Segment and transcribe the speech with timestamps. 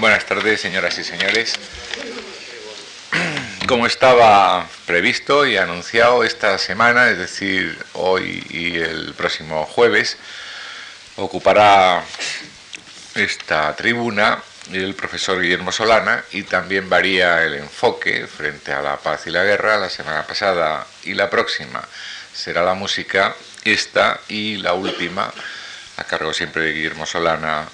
[0.00, 1.56] Buenas tardes, señoras y señores.
[3.68, 10.16] Como estaba previsto y anunciado esta semana, es decir, hoy y el próximo jueves,
[11.16, 12.02] ocupará
[13.14, 14.42] esta tribuna
[14.72, 19.44] el profesor Guillermo Solana y también varía el enfoque frente a la paz y la
[19.44, 21.86] guerra la semana pasada y la próxima
[22.32, 25.30] será la música, esta y la última,
[25.98, 27.68] a cargo siempre de Guillermo Solana,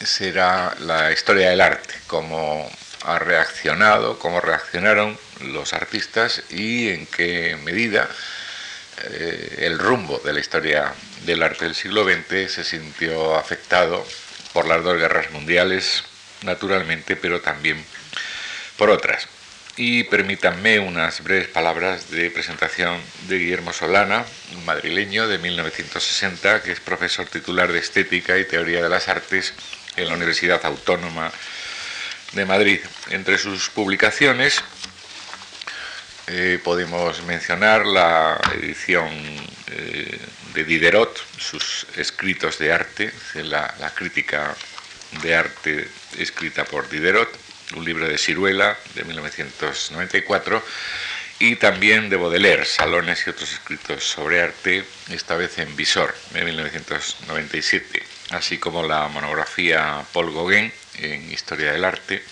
[0.00, 2.70] será la historia del arte, cómo
[3.04, 8.08] ha reaccionado, cómo reaccionaron los artistas y en qué medida
[9.04, 10.92] eh, el rumbo de la historia
[11.24, 14.04] del arte del siglo XX se sintió afectado
[14.52, 16.04] por las dos guerras mundiales,
[16.42, 17.82] naturalmente, pero también
[18.76, 19.28] por otras.
[19.76, 24.24] Y permítanme unas breves palabras de presentación de Guillermo Solana,
[24.56, 29.54] un madrileño de 1960, que es profesor titular de Estética y Teoría de las Artes
[29.98, 31.30] en la Universidad Autónoma
[32.32, 32.80] de Madrid.
[33.10, 34.62] Entre sus publicaciones
[36.28, 39.08] eh, podemos mencionar la edición
[39.68, 40.18] eh,
[40.54, 44.54] de Diderot, sus escritos de arte, la, la crítica
[45.22, 45.88] de arte
[46.18, 47.28] escrita por Diderot,
[47.74, 50.62] un libro de Ciruela de 1994,
[51.40, 56.44] y también de Baudelaire, Salones y otros escritos sobre arte, esta vez en Visor, de
[56.44, 62.22] 1997, así como la monografía Paul Gauguin en Historia del Arte,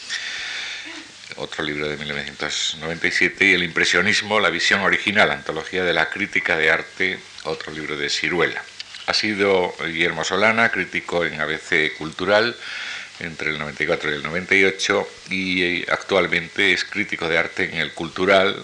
[1.37, 6.71] otro libro de 1997, y El impresionismo, la visión original, antología de la crítica de
[6.71, 8.63] arte, otro libro de Ciruela.
[9.07, 12.57] Ha sido Guillermo Solana, crítico en ABC Cultural
[13.21, 18.63] entre el 94 y el 98 y actualmente es crítico de arte en el Cultural,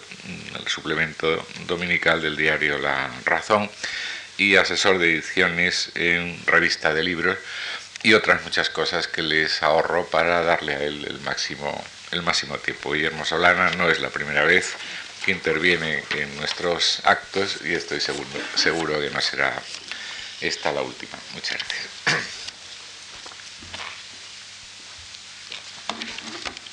[0.59, 3.71] el suplemento dominical del diario La Razón
[4.43, 7.39] y asesor de ediciones en revista de libros
[8.03, 12.59] y otras muchas cosas que les ahorro para darle a él el máximo, el máximo
[12.59, 12.93] tiempo.
[12.93, 14.75] Guillermo Solana no es la primera vez
[15.25, 18.27] que interviene en nuestros actos y estoy seguro,
[18.57, 19.55] seguro que no será
[20.41, 21.17] esta la última.
[21.35, 21.89] Muchas gracias.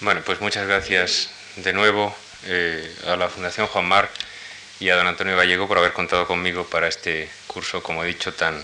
[0.02, 2.16] Bueno, pues muchas gracias de nuevo
[2.46, 4.10] eh, a la Fundación Juan Mar
[4.80, 8.34] y a don Antonio Gallego por haber contado conmigo para este curso, como he dicho,
[8.34, 8.64] tan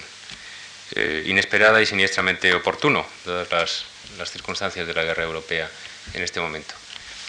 [0.95, 3.85] eh, inesperada y siniestramente oportuno, dadas las,
[4.17, 5.69] las circunstancias de la guerra europea
[6.13, 6.73] en este momento.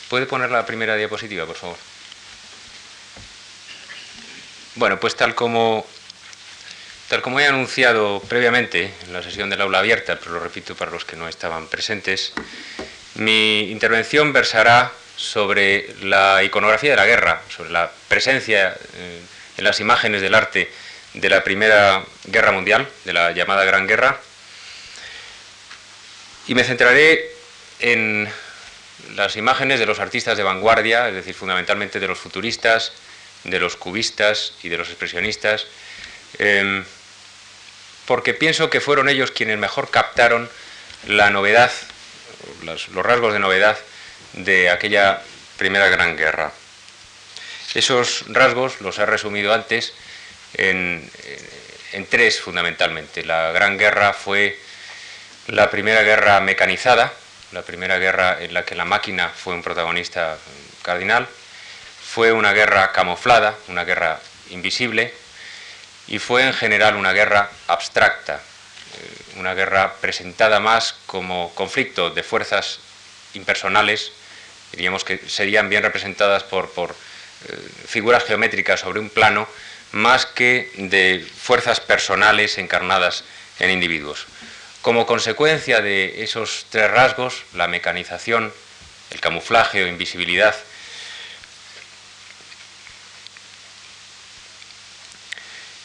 [0.08, 1.76] ¿Puede poner la primera diapositiva, por favor?
[4.76, 5.86] Bueno, pues tal como
[7.08, 10.90] Tal como he anunciado previamente en la sesión del aula abierta, pero lo repito para
[10.90, 12.32] los que no estaban presentes,
[13.14, 19.20] mi intervención versará sobre la iconografía de la guerra, sobre la presencia eh,
[19.56, 20.70] en las imágenes del arte
[21.14, 24.20] de la Primera Guerra Mundial, de la llamada Gran Guerra,
[26.46, 27.30] y me centraré
[27.80, 28.28] en
[29.14, 32.92] las imágenes de los artistas de vanguardia, es decir, fundamentalmente de los futuristas,
[33.44, 35.66] de los cubistas y de los expresionistas,
[36.38, 36.84] em,
[38.06, 40.48] porque pienso que fueron ellos quienes mejor captaron
[41.06, 41.70] la novedad,
[42.62, 43.78] los, rasgos de novedad
[44.32, 45.22] de aquella
[45.56, 46.52] primera gran guerra.
[47.74, 49.92] Esos rasgos los he resumido antes
[50.54, 51.10] en,
[51.92, 53.24] en, tres fundamentalmente.
[53.24, 54.58] La Gran Guerra fue
[55.48, 57.12] la primera guerra mecanizada,
[57.52, 60.38] la primera guerra en la que la máquina fue un protagonista
[60.82, 61.28] cardinal.
[62.02, 64.20] Fue una guerra camuflada, una guerra
[64.50, 65.12] invisible,
[66.08, 72.22] y fue en general una guerra abstracta, eh, una guerra presentada más como conflicto de
[72.22, 72.80] fuerzas
[73.36, 74.12] impersonales,
[74.72, 76.66] diríamos que serían bien representadas por,
[77.48, 79.48] eh, figuras geométricas sobre un plano,
[79.92, 83.24] más que de fuerzas personales encarnadas
[83.60, 84.26] en individuos.
[84.82, 88.52] Como consecuencia de esos tres rasgos, la mecanización,
[89.10, 90.54] el camuflaje o invisibilidad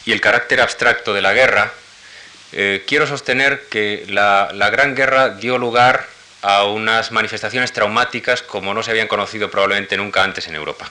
[0.04, 1.72] y el carácter abstracto de la guerra,
[2.52, 6.06] eh, quiero sostener que la, Gran Guerra dio lugar
[6.42, 10.90] a unas manifestaciones traumáticas como no se habían conocido probablemente nunca antes en Europa.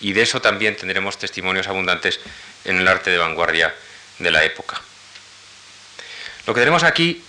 [0.00, 2.20] Y de eso también tendremos testimonios abundantes
[2.64, 3.74] en el arte de vanguardia
[4.18, 4.80] de la época.
[6.46, 7.22] Lo que tenemos aquí,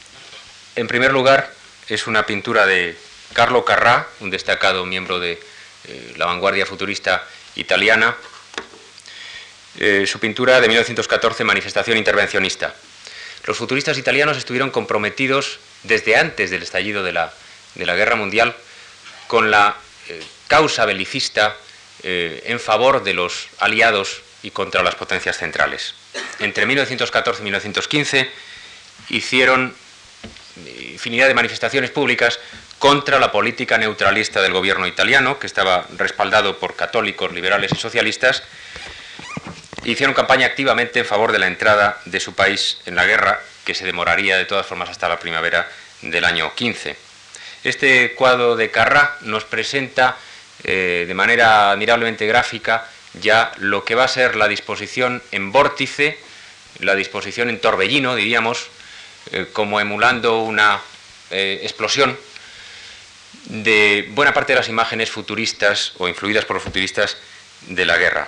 [0.75, 1.51] en primer lugar,
[1.88, 2.98] es una pintura de
[3.34, 5.39] Carlo Carrà, un destacado miembro de
[5.88, 8.16] eh, la vanguardia futurista italiana,
[9.80, 12.75] eh, su pintura de 1914, Manifestación Intervencionista.
[13.45, 17.34] Los futuristas italianos estuvieron comprometidos desde antes del estallido de la,
[17.75, 18.56] Guerra Mundial
[19.27, 19.75] con la
[20.10, 21.56] eh, causa belicista
[22.04, 25.95] eh, en favor de los aliados y contra las potencias centrales.
[26.39, 28.30] Entre 1914 y 1915
[29.10, 29.75] hicieron
[30.95, 32.39] infinidad de manifestaciones públicas
[32.80, 38.44] contra la política neutralista del gobierno italiano, que estaba respaldado por católicos, liberales y socialistas,
[39.83, 43.75] hicieron campaña activamente en favor de la entrada de su país en la guerra, que
[43.75, 45.69] se demoraría de todas formas hasta la primavera
[46.01, 47.05] del año 15.
[47.65, 50.15] Este cuadro de Carrá nos presenta
[50.63, 52.88] eh, de manera admirablemente gráfica
[53.19, 56.19] ya lo que va a ser la disposición en vórtice,
[56.77, 58.67] la disposición en torbellino, diríamos,
[59.31, 60.79] eh, como emulando una
[61.31, 62.15] eh, explosión
[63.45, 67.17] de buena parte de las imágenes futuristas o influidas por los futuristas
[67.62, 68.27] de la guerra.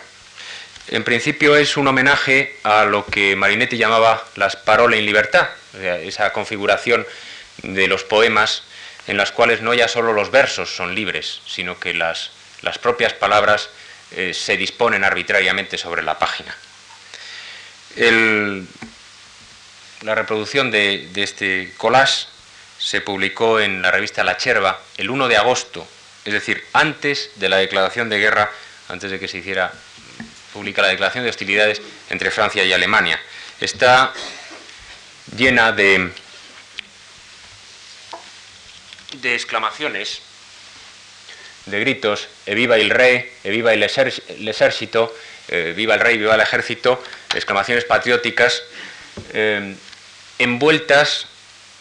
[0.87, 5.49] En principio es un homenaje a lo que Marinetti llamaba las paroles en libertad,
[6.01, 7.05] esa configuración
[7.61, 8.63] de los poemas
[9.07, 12.31] en las cuales no ya solo los versos son libres, sino que las,
[12.61, 13.69] las propias palabras
[14.11, 16.55] eh, se disponen arbitrariamente sobre la página.
[20.01, 22.27] la reproducción de, este collage
[22.77, 25.87] se publicó en la revista La Cherva el 1 de agosto,
[26.23, 28.51] es decir, antes de la declaración de guerra,
[28.89, 29.73] antes de que se hiciera
[30.53, 33.19] publica la declaración de hostilidades entre Francia y Alemania.
[33.59, 34.13] Está
[35.35, 36.11] llena de,
[39.21, 40.21] de exclamaciones,
[41.65, 45.13] de gritos, viva el rey, viva el ejército,
[45.49, 47.01] eh, viva el rey, viva el ejército,
[47.33, 48.63] exclamaciones patrióticas,
[49.33, 49.75] eh,
[50.39, 51.27] envueltas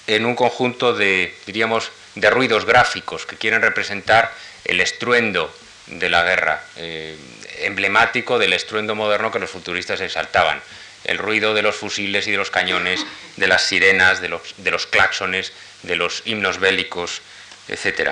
[0.07, 4.33] en un conjunto de, diríamos, de ruidos gráficos que quieren representar
[4.65, 5.55] el estruendo
[5.87, 7.17] de la guerra, eh,
[7.61, 10.61] emblemático del estruendo moderno que los futuristas exaltaban.
[11.05, 13.07] El ruido de los fusiles y de los cañones,
[13.37, 15.53] de las sirenas, de los, de los claxones,
[15.87, 17.23] de los himnos bélicos,
[17.69, 18.11] etc.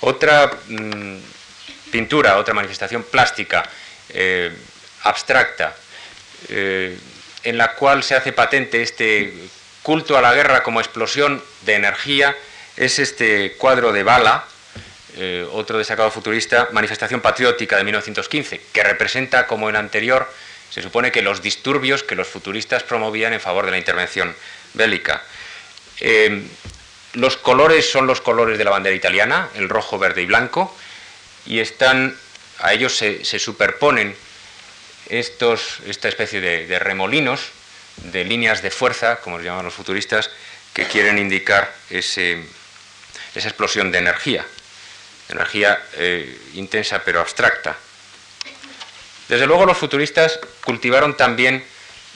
[0.00, 1.18] Otra mm,
[1.90, 3.68] pintura, otra manifestación plástica
[4.10, 4.52] eh,
[5.02, 5.74] abstracta,
[6.48, 6.98] eh,
[7.42, 9.32] en la cual se hace patente este
[9.82, 12.36] culto a la guerra como explosión de energía
[12.76, 14.44] es este cuadro de Bala,
[15.16, 20.32] eh, otro destacado futurista, Manifestación Patriótica de 1915, que representa, como en anterior,
[20.70, 24.34] se supone que los disturbios que los futuristas promovían en favor de la intervención
[24.74, 25.22] bélica.
[26.00, 26.42] Eh,
[27.14, 30.74] los colores son los colores de la bandera italiana, el rojo, verde y blanco,
[31.46, 32.16] y están,
[32.58, 34.14] a ellos se, superponen
[35.08, 37.52] estos, esta especie de remolinos
[38.04, 40.30] de líneas de fuerza, como los llaman los futuristas,
[40.72, 42.44] que quieren indicar ese,
[43.34, 44.44] esa explosión de energía,
[45.28, 47.76] energía eh, intensa pero abstracta.
[49.28, 51.64] Desde luego los futuristas cultivaron también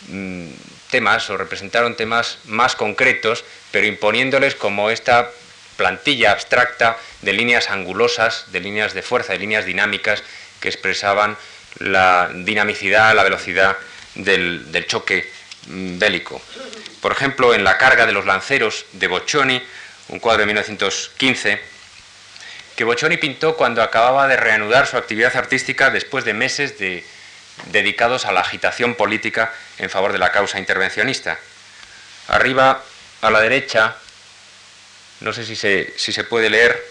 [0.09, 0.49] mm,
[0.91, 5.31] temas o representaron temas más concretos, pero imponiéndoles como esta
[5.77, 10.23] plantilla abstracta de líneas angulosas, de líneas de fuerza, de líneas dinámicas
[10.61, 11.37] que expresaban
[11.79, 13.77] la dinamicidad, la velocidad
[14.15, 15.27] del, choque
[15.67, 16.41] Mm, bélico.
[17.01, 19.63] Por ejemplo, en La carga de los lanceros de Boccioni,
[20.09, 21.61] un cuadro de 1915,
[22.83, 26.75] que Boccioni pintó cuando acababa de reanudar su actividad artística después de meses
[27.67, 31.39] dedicados a la agitación política en favor de la causa intervencionista.
[32.27, 32.83] Arriba,
[33.21, 33.95] a la derecha,
[35.21, 36.85] no sé si se, puede leer,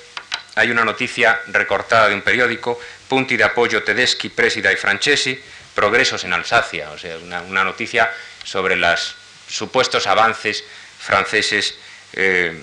[0.56, 2.80] hay una noticia recortada de un periódico,
[3.10, 5.44] punti de apoyo Tedeschi, Presida y Francesi,
[5.76, 8.10] progresos en Alsacia, o sea, una noticia
[8.46, 9.18] sobre los
[9.50, 10.64] supuestos avances
[11.02, 11.76] franceses
[12.14, 12.58] eh,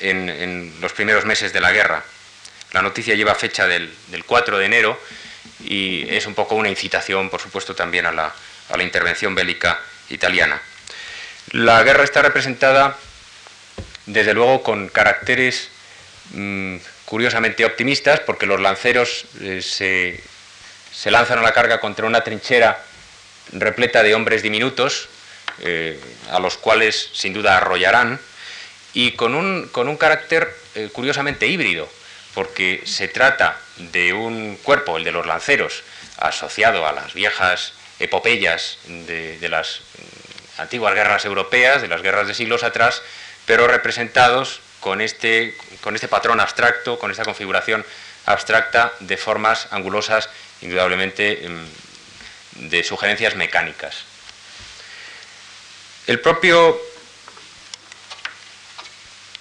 [0.00, 2.02] en, los primeros meses de la guerra.
[2.74, 3.88] La noticia lleva fecha del,
[4.26, 5.00] 4 de enero
[5.62, 8.34] y es un poco una incitación, por supuesto, también a la,
[8.82, 10.60] intervención bélica italiana.
[11.52, 12.98] La guerra está representada,
[14.06, 15.68] desde luego, con caracteres
[16.32, 22.82] mm, curiosamente optimistas, porque los lanceros eh, se, lanzan a la carga contra una trinchera
[23.52, 25.08] repleta de hombres diminutos,
[25.60, 28.18] eh, a los cuales sin duda arrollarán,
[28.94, 31.88] y con un, con un carácter eh, curiosamente híbrido,
[32.34, 35.82] porque se trata de un cuerpo, el de los lanceros,
[36.18, 39.80] asociado a las viejas epopeyas de, las
[40.58, 43.02] mm, antiguas guerras europeas, de las guerras de siglos atrás,
[43.46, 47.84] pero representados con este, con este patrón abstracto, con esta configuración
[48.26, 50.28] abstracta de formas angulosas,
[50.60, 54.04] indudablemente mm, de sugerencias mecánicas.
[56.06, 56.80] El propio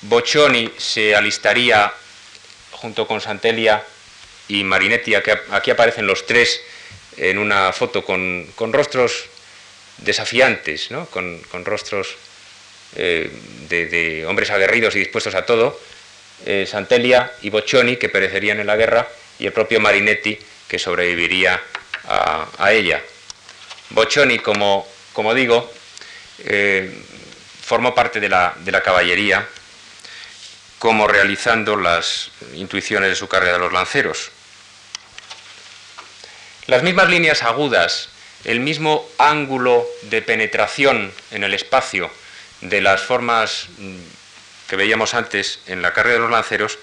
[0.01, 1.93] Boccioni se alistaría
[2.83, 3.81] junto con Santelia
[4.49, 6.61] y Marinetti, aquí, aparecen los tres
[7.15, 9.29] en una foto con, rostros
[9.99, 12.17] desafiantes, con, rostros
[12.97, 13.31] eh,
[13.69, 15.79] de, hombres aguerridos y dispuestos a todo,
[16.45, 19.07] eh, Santelia y Boccioni, que perecerían en la guerra,
[19.39, 20.37] y el propio Marinetti,
[20.67, 21.61] que sobreviviría
[22.09, 23.01] a, ella.
[23.91, 25.71] Boccioni, como, como digo,
[26.43, 26.91] eh,
[27.61, 29.47] formó parte de la, de la caballería
[30.83, 34.31] como realizando las intuiciones de su carrera de los lanceros.
[36.67, 38.09] Las mismas líneas agudas,
[38.43, 42.11] el mismo ángulo de penetración en el espacio
[42.59, 43.67] de las formas
[44.67, 46.77] que veíamos antes en la carrera de los lanceros,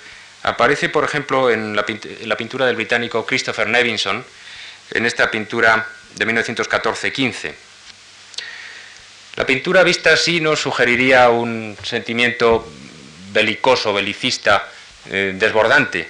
[0.45, 4.25] aparece, por ejemplo, en la, pintura del británico Christopher Nevinson,
[4.93, 7.53] en esta pintura de 1914-15.
[9.37, 12.67] La pintura vista así nos sugeriría un sentimiento
[13.33, 14.69] belicoso, belicista,
[15.11, 16.09] eh, desbordante,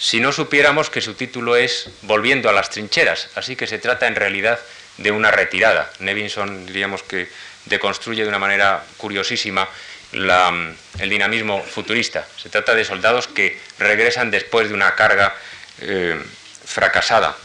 [0.00, 4.06] si no supiéramos que su título es Volviendo a las trincheras, así que se trata
[4.06, 4.58] en realidad
[4.96, 5.92] de una retirada.
[5.98, 7.28] Nevinson diríamos que
[7.66, 9.68] deconstruye de una manera curiosísima
[10.12, 12.26] el dinamismo futurista.
[12.36, 15.34] Se trata de soldados que regresan después de una carga
[15.82, 16.18] eh,
[16.64, 17.36] fracasada.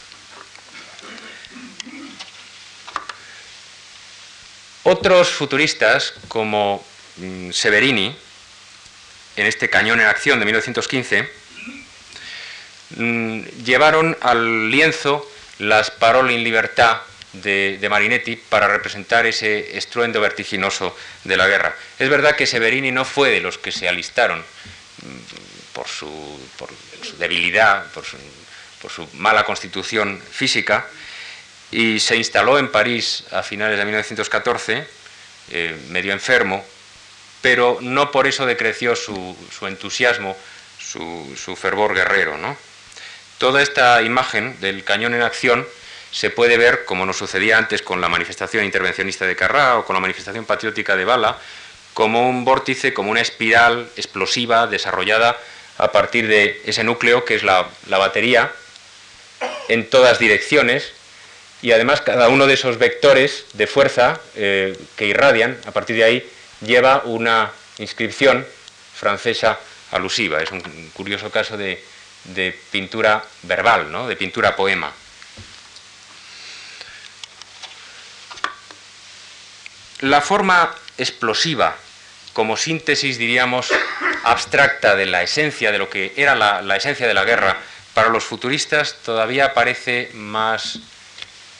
[4.82, 6.82] Otros futuristas, como
[7.18, 8.16] mm, Severini,
[9.36, 11.28] en este cañón en acción de 1915,
[12.96, 15.28] mm, llevaron al lienzo
[15.58, 17.00] las paroles en libertad
[17.32, 21.74] de, Marinetti para representar ese estruendo vertiginoso de la guerra.
[21.98, 26.40] Es verdad que Severini no fue de los que se alistaron mm, por su,
[27.18, 30.86] debilidad, por su, mala constitución física,
[31.70, 34.86] y se instaló en París a finales de 1914,
[35.50, 36.64] eh, medio enfermo,
[37.46, 40.36] pero no por eso decreció su, entusiasmo,
[40.80, 42.36] su, fervor guerrero.
[42.36, 42.56] ¿no?
[43.38, 45.64] Toda esta imagen del cañón en acción
[46.10, 49.94] se puede ver, como nos sucedía antes con la manifestación intervencionista de Carrá o con
[49.94, 51.38] la manifestación patriótica de Bala,
[51.94, 55.38] como un vórtice, como una espiral explosiva desarrollada
[55.78, 58.50] a partir de ese núcleo que es la, batería
[59.68, 60.90] en todas direcciones
[61.62, 66.02] y además cada uno de esos vectores de fuerza eh, que irradian a partir de
[66.02, 68.46] ahí lleva una inscripción
[68.94, 69.58] francesa
[69.92, 70.40] alusiva.
[70.40, 70.60] Es un
[70.94, 71.82] curioso caso de,
[72.70, 74.08] pintura verbal, ¿no?
[74.08, 74.92] de pintura poema.
[80.00, 81.76] La forma explosiva,
[82.32, 83.72] como síntesis, diríamos,
[84.24, 87.56] abstracta de la esencia, de lo que era la, esencia de la guerra,
[87.94, 90.80] para los futuristas todavía parece más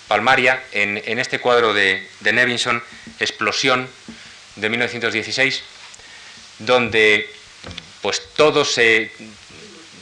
[0.07, 2.83] palmaria en, este cuadro de, de Nevinson,
[3.19, 3.88] Explosión,
[4.56, 5.62] de 1916,
[6.58, 7.30] donde
[8.02, 8.78] pues todos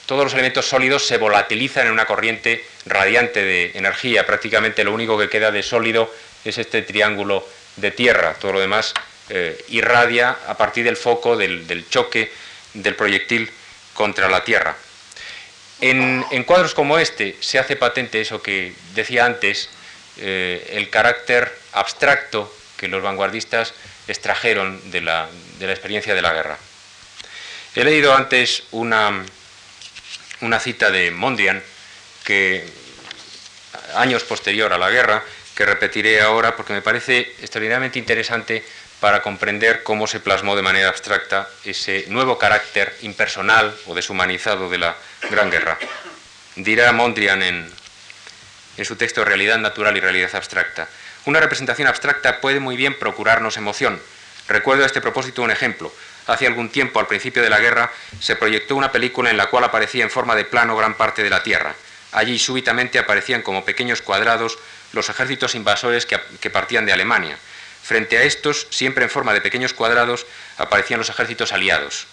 [0.08, 4.26] los elementos sólidos se volatilizan en una corriente radiante de energía.
[4.26, 6.12] Prácticamente lo único que queda de sólido
[6.44, 7.46] es este triángulo
[7.76, 8.34] de tierra.
[8.34, 8.94] Todo lo demás
[9.30, 12.30] eh, irradia a partir del foco del, choque
[12.74, 13.50] del proyectil
[13.94, 14.76] contra la tierra.
[15.80, 19.68] En, cuadros como este se hace patente eso que decía antes,
[20.18, 23.74] eh, el carácter abstracto que los vanguardistas
[24.08, 25.28] extrajeron de la,
[25.60, 26.58] experiencia de la guerra.
[27.74, 29.24] He leído antes una,
[30.40, 31.62] una cita de Mondrian,
[32.24, 32.66] que
[33.96, 35.22] años posterior a la guerra,
[35.54, 38.64] que repetiré ahora porque me parece extraordinariamente interesante
[39.00, 44.78] para comprender cómo se plasmó de manera abstracta ese nuevo carácter impersonal o deshumanizado de
[44.78, 44.96] la
[45.30, 45.78] Gran Guerra.
[46.56, 47.70] Dirá Mondrian en,
[48.76, 50.88] en su texto Realidad Natural y Realidad Abstracta.
[51.26, 54.00] Una representación abstracta puede muy bien procurarnos emoción.
[54.46, 55.90] Recuerdo a este propósito un ejemplo.
[56.26, 57.90] Hace algún tiempo, al principio de la guerra,
[58.20, 61.30] se proyectó una película en la cual aparecía en forma de plano gran parte de
[61.30, 61.74] la Tierra.
[62.12, 64.58] Allí súbitamente aparecían como pequeños cuadrados
[64.92, 67.38] los ejércitos invasores que, que partían de Alemania.
[67.82, 70.26] Frente a estos, siempre en forma de pequeños cuadrados,
[70.58, 72.06] aparecían los ejércitos aliados.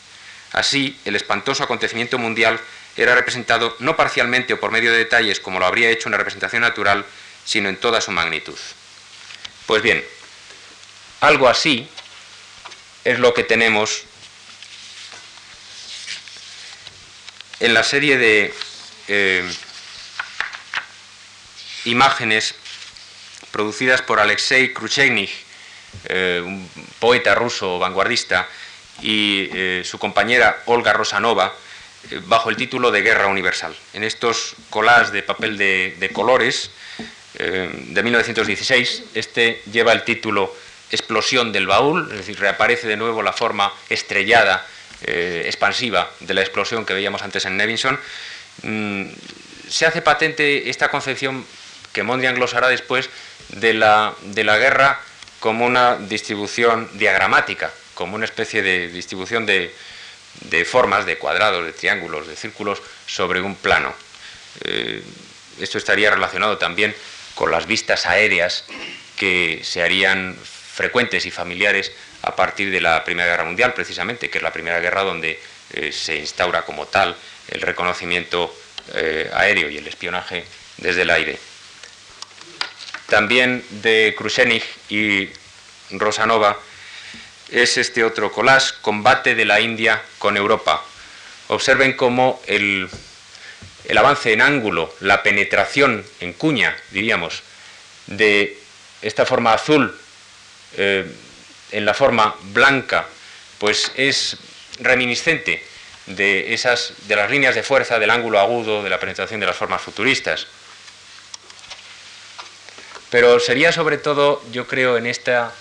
[0.54, 2.60] Así, el espantoso acontecimiento mundial
[2.96, 6.62] era representado no parcialmente o por medio de detalles como lo habría hecho una representación
[6.62, 7.06] natural,
[7.46, 8.58] sino en toda su magnitud.
[9.66, 10.04] Pues bien,
[11.22, 11.88] algo así
[13.04, 14.04] es lo que tenemos
[17.60, 18.54] en la serie de
[19.08, 19.54] eh,
[21.86, 22.56] imágenes
[23.52, 25.30] producidas por Alexei Khrushchev,
[26.06, 28.48] eh, un poeta ruso vanguardista,
[29.02, 31.54] y eh, su compañera Olga Rosanova,
[32.26, 33.76] bajo el título de Guerra Universal.
[33.94, 36.72] En estos collages de papel de colores,
[37.44, 39.04] eh, de 1916.
[39.16, 40.56] Este lleva el título
[40.92, 44.68] Explosión del baúl, es decir, reaparece de nuevo la forma estrellada,
[45.02, 48.00] eh, expansiva de la explosión que veíamos antes en Nevinson.
[48.62, 49.06] Mm,
[49.68, 51.44] se hace patente esta concepción
[51.92, 53.10] que Mondrian glosará después
[53.50, 55.02] de la, de la guerra
[55.40, 59.74] como una distribución diagramática, como una especie de distribución de,
[60.66, 63.96] formas, de cuadrados, de triángulos, de círculos sobre un plano.
[64.64, 65.02] Eh,
[65.60, 66.94] esto estaría relacionado también
[67.36, 68.66] con las vistas aéreas
[69.18, 71.92] que se harían frecuentes y familiares
[72.24, 75.40] a partir de la Primera Guerra Mundial, precisamente, que es la primera guerra donde
[75.74, 77.16] eh, se instaura como tal
[77.50, 78.54] el reconocimiento
[78.94, 80.46] eh, aéreo y el espionaje
[80.78, 81.38] desde el aire.
[83.08, 85.30] También de Krusenig y
[85.92, 86.58] Rosanova
[87.50, 90.84] es este otro collage, Combate de la India con Europa.
[91.50, 92.90] Observen cómo el,
[93.98, 97.44] avance en ángulo, la penetración en cuña, diríamos,
[98.08, 98.58] de
[99.02, 99.96] esta forma azul
[100.78, 101.06] eh,
[101.72, 103.06] en la forma blanca,
[103.58, 104.38] pues es
[104.80, 105.64] reminiscente
[106.06, 109.56] de, esas, de las líneas de fuerza, del ángulo agudo, de la penetración de las
[109.56, 110.48] formas futuristas.
[113.10, 115.54] Pero sería sobre todo, yo creo, en, esta,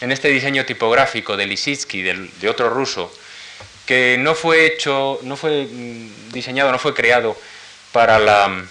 [0.00, 3.12] en este diseño tipográfico de Lisitsky, de otro ruso,
[3.86, 7.36] que no fue hecho, no fue mm, diseñado, no fue creado
[7.96, 8.62] para la,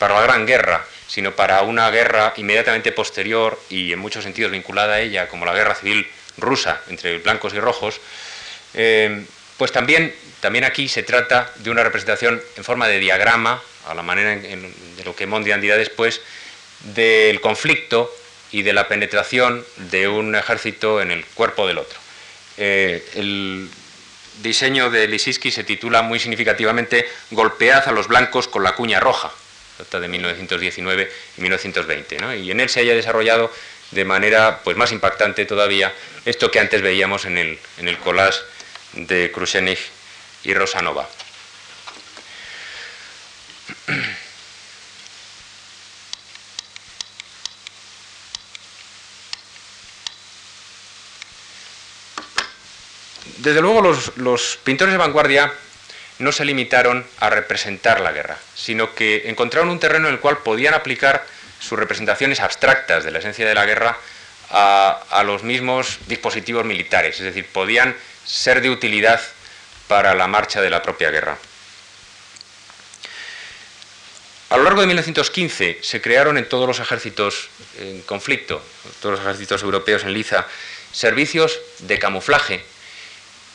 [0.00, 4.94] para la Gran Guerra, sino para una guerra inmediatamente posterior y en muchos sentidos vinculada
[4.94, 6.04] a ella, como la guerra civil
[6.36, 8.00] rusa entre blancos y rojos,
[8.74, 9.24] eh,
[9.56, 14.02] pues también, también aquí se trata de una representación en forma de diagrama, a la
[14.02, 16.20] manera de lo que Mondi dirá después,
[16.80, 18.12] del conflicto
[18.50, 22.00] y de la penetración de un ejército en el cuerpo del otro.
[22.56, 23.70] Eh, el
[24.42, 29.32] diseño de Lisiski se titula muy significativamente Golpead a los blancos con la cuña roja,
[29.78, 33.52] data de 1919 y 1920, y en él se haya desarrollado
[33.90, 38.40] de manera pues, más impactante todavía esto que antes veíamos en el, en el collage
[38.94, 39.78] de Krusenig
[40.44, 41.08] y Rosanova.
[53.46, 53.80] Desde luego
[54.16, 55.52] los, pintores de vanguardia
[56.18, 60.38] no se limitaron a representar la guerra, sino que encontraron un terreno en el cual
[60.38, 61.24] podían aplicar
[61.60, 63.98] sus representaciones abstractas de la esencia de la guerra
[64.50, 69.20] a, a, los mismos dispositivos militares, es decir, podían ser de utilidad
[69.86, 71.38] para la marcha de la propia guerra.
[74.50, 78.60] A lo largo de 1915 se crearon en todos los ejércitos en conflicto,
[79.00, 80.48] todos los ejércitos europeos en liza,
[80.90, 82.64] servicios de camuflaje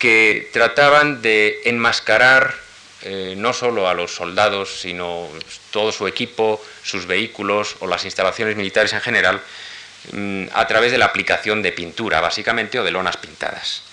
[0.02, 2.56] que trataban de enmascarar
[3.04, 5.30] eh, no solo a los soldados, sino
[5.70, 9.40] todo su equipo, sus vehículos o las instalaciones militares en general,
[10.12, 13.84] mm, a través de la aplicación de pintura, básicamente, o de lonas pintadas.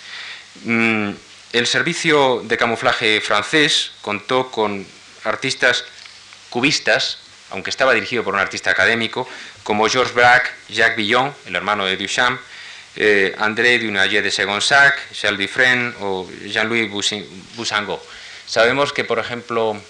[0.65, 1.11] Mm,
[1.53, 4.87] el servicio de camuflaje francés contó con
[5.25, 5.85] artistas
[6.49, 7.19] cubistas,
[7.51, 9.29] aunque estaba dirigido por un artista académico,
[9.63, 12.41] como Georges Braque, Jacques Villon, el hermano de Duchamp,
[13.01, 16.91] eh, André Dunayer de Segonsac, Charles Dufresne o Jean-Louis
[17.55, 18.03] Boussangot.
[18.45, 19.81] Sabemos que, por ejemplo,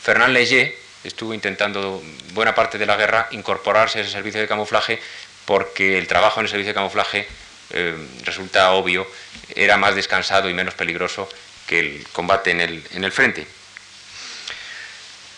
[0.00, 2.00] Fernand Léger estuvo intentando
[2.32, 5.00] buena parte de la guerra incorporarse a ese servicio de camuflaje
[5.44, 7.26] porque el trabajo en el servicio de camuflaje
[7.70, 9.10] eh, resulta obvio,
[9.56, 11.28] era más descansado y menos peligroso
[11.66, 13.44] que el combate en el, en el frente.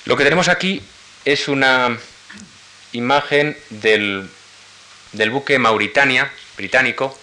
[0.04, 0.82] Lo que tenemos aquí
[1.24, 1.96] es una
[2.92, 4.28] imagen del
[5.30, 6.30] buque Mauritania,
[6.62, 7.18] británico,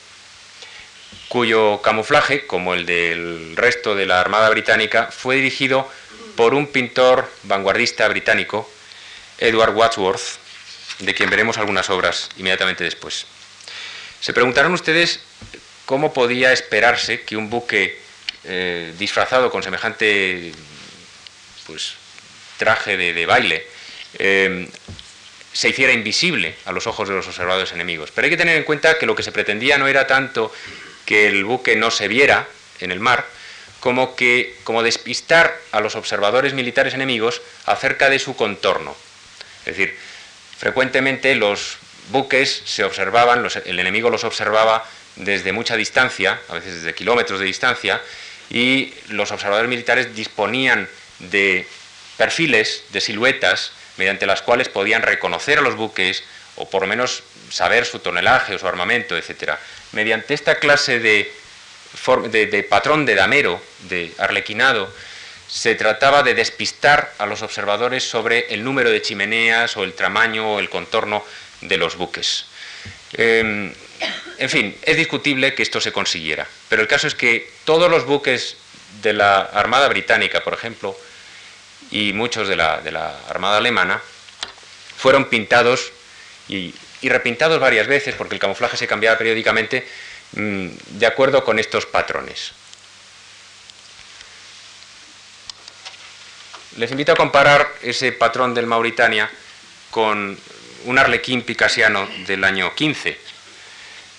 [1.29, 5.89] cuyo camuflaje, como el del resto de la Armada Británica, fue dirigido
[6.35, 8.69] por un pintor vanguardista británico,
[9.37, 10.39] Edward Wadsworth,
[10.99, 13.25] de quien veremos algunas obras inmediatamente después.
[14.19, 15.21] Se preguntarán ustedes
[15.85, 17.97] cómo podía esperarse que un buque
[18.43, 20.51] eh, disfrazado con semejante
[21.65, 21.93] pues,
[22.57, 23.65] traje de, baile
[24.15, 24.67] eh,
[25.53, 28.11] se hiciera invisible a los ojos de los observadores enemigos.
[28.13, 30.51] Pero hay que tener en cuenta que lo que se pretendía no era tanto
[31.05, 32.47] que el buque no se viera
[32.79, 33.25] en el mar,
[33.79, 38.95] como que como despistar a los observadores militares enemigos acerca de su contorno.
[39.61, 39.97] Es decir,
[40.57, 41.77] frecuentemente los
[42.11, 44.85] buques se observaban, el enemigo los observaba
[45.15, 48.01] desde mucha distancia, a veces desde kilómetros de distancia,
[48.49, 50.87] y los observadores militares disponían
[51.19, 51.67] de
[52.17, 56.23] perfiles, de siluetas, mediante las cuales podían reconocer a los buques
[56.55, 59.55] o por lo menos saber su tonelaje o su armamento, etc.
[59.91, 61.31] Mediante esta clase de,
[62.31, 64.91] de, patrón de damero, de arlequinado,
[65.49, 70.53] se trataba de despistar a los observadores sobre el número de chimeneas o el tamaño
[70.53, 71.23] o el contorno
[71.61, 72.45] de los buques.
[73.13, 73.73] Em,
[74.37, 78.05] en fin, es discutible que esto se consiguiera, pero el caso es que todos los
[78.05, 78.55] buques
[79.01, 80.95] de la Armada Británica, por ejemplo,
[81.91, 84.01] y muchos de la, Armada Alemana
[84.97, 85.91] fueron pintados
[86.47, 86.73] y,
[87.03, 89.87] repintados varias veces, porque el camuflaje se cambiaba periódicamente,
[90.33, 90.67] mm,
[90.99, 92.51] de acuerdo con estos patrones.
[96.77, 99.29] Les invito a comparar ese patrón del Mauritania
[99.89, 100.37] con
[100.85, 103.19] un arlequín picasiano del año 15.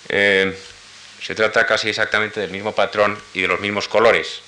[0.09, 0.59] Eh,
[1.23, 4.43] se trata casi exactamente del mismo patrón y de los mismos colores.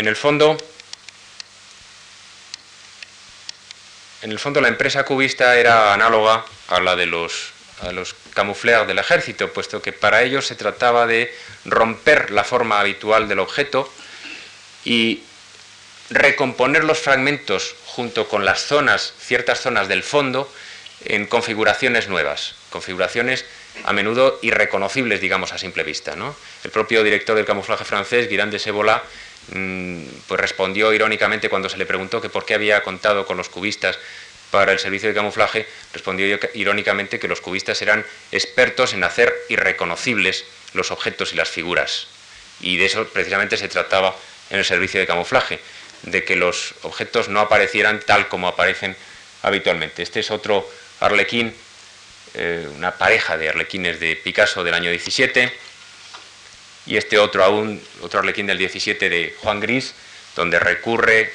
[0.00, 0.56] En el fondo,
[4.22, 7.92] en el fondo la empresa cubista era análoga a la de los, a
[8.86, 11.30] del ejército, puesto que para ellos se trataba de
[11.66, 13.92] romper la forma habitual del objeto
[14.86, 15.22] y
[16.08, 20.50] recomponer los fragmentos junto con las zonas, ciertas zonas del fondo,
[21.04, 23.44] en configuraciones nuevas, configuraciones
[23.84, 26.16] a menudo irreconocibles, digamos, a simple vista.
[26.16, 26.34] ¿no?
[26.64, 31.76] El propio director del camuflaje francés, Guirand de Sebola, mm, pues respondió irónicamente cuando se
[31.76, 33.98] le preguntó que por qué había contado con los cubistas
[34.50, 40.44] para el servicio de camuflaje, respondió irónicamente que los cubistas eran expertos en hacer irreconocibles
[40.72, 42.06] los objetos y las figuras.
[42.60, 44.14] Y de eso precisamente se trataba
[44.50, 45.60] en el servicio de camuflaje,
[46.02, 48.96] de que los objetos no aparecieran tal como aparecen
[49.42, 50.02] habitualmente.
[50.02, 50.68] Este es otro
[51.00, 51.54] Arlequín,
[52.34, 55.52] eh, una pareja de arlequines de Picasso del año 17,
[56.90, 59.94] y este otro aún, otro arlequín del 17 de Juan Gris,
[60.34, 61.32] donde recurre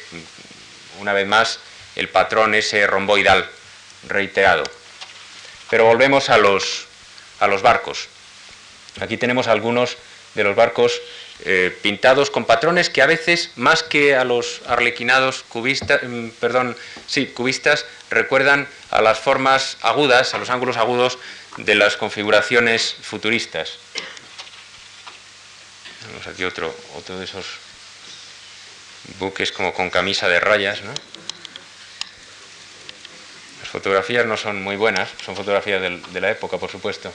[0.99, 1.59] una vez más
[1.95, 3.49] el patrón ese romboidal
[4.09, 4.63] reiterado.
[5.69, 6.87] Pero volvemos a los,
[7.39, 8.09] a los barcos.
[8.99, 9.95] Aquí tenemos algunos
[10.33, 11.01] de los barcos
[11.45, 16.75] eh, pintados con patrones que a veces, más que a los arlequinados cubistas, mm, perdón,
[17.07, 21.17] sí, cubistas, recuerdan a las formas agudas, a los ángulos agudos
[21.55, 23.84] de las configuraciones futuristas.
[26.05, 27.45] Tenemos aquí otro, otro de esos
[29.19, 30.79] buques como con camisa de rayas,
[33.61, 37.11] Las fotografías no son muy buenas, son fotografías de la época, por supuesto.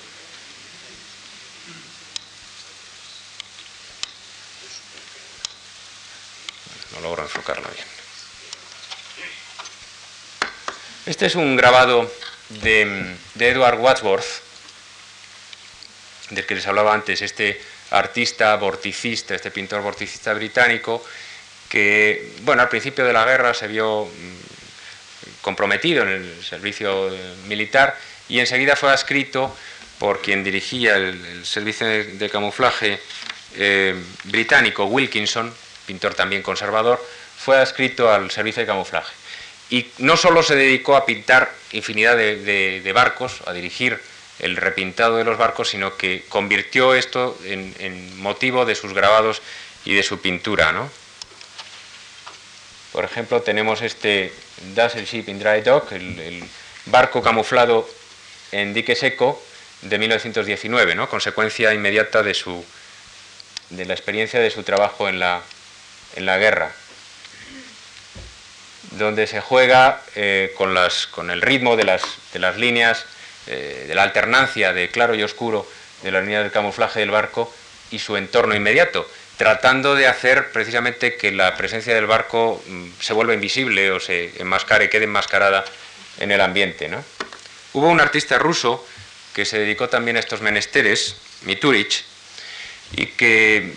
[6.93, 7.87] no logro enfocarlo bien.
[11.07, 12.11] Este es un grabado
[12.49, 14.43] de, Edward Wadsworth,
[16.31, 21.05] del que les hablaba antes, este artista vorticista, este pintor vorticista británico,
[21.69, 27.11] que, bueno, al principio de la guerra se vio mm, comprometido en el servicio
[27.47, 27.97] militar
[28.29, 29.55] y enseguida fue adscrito
[29.99, 32.99] por quien dirigía el, servicio de, camuflaje
[33.57, 35.53] eh, británico, Wilkinson,
[35.87, 37.05] pintor también conservador,
[37.37, 39.13] fue adscrito al servicio de camuflaje.
[39.71, 44.01] Y no solo se dedicó a pintar infinidad de, barcos, a dirigir
[44.41, 49.43] el repintado de los barcos, sino que convirtió esto en, motivo de sus grabados
[49.85, 50.75] y de su pintura.
[52.93, 54.33] Por ejemplo, tenemos este
[54.75, 56.43] Dazzle Ship in Dry Dock, el,
[56.87, 57.89] barco camuflado
[58.53, 59.41] en dique seco
[59.83, 61.09] de 1919, ¿no?
[61.09, 62.65] consecuencia inmediata de, su,
[63.69, 65.43] de la experiencia de su trabajo en la,
[66.17, 66.73] en la guerra,
[68.93, 73.07] donde se juega eh, con, las, con, el ritmo de las, de las líneas,
[73.51, 75.67] eh, de la alternancia de claro y oscuro
[76.03, 77.53] de la línea del camuflaje del barco
[77.91, 83.13] y su entorno inmediato, tratando de hacer precisamente que la presencia del barco mm, se
[83.13, 85.65] vuelva invisible o se enmascare, quede enmascarada
[86.19, 86.89] en el ambiente.
[87.73, 88.87] Hubo un artista ruso
[89.35, 92.05] que se dedicó también a estos menesteres, Miturich,
[92.93, 93.73] y que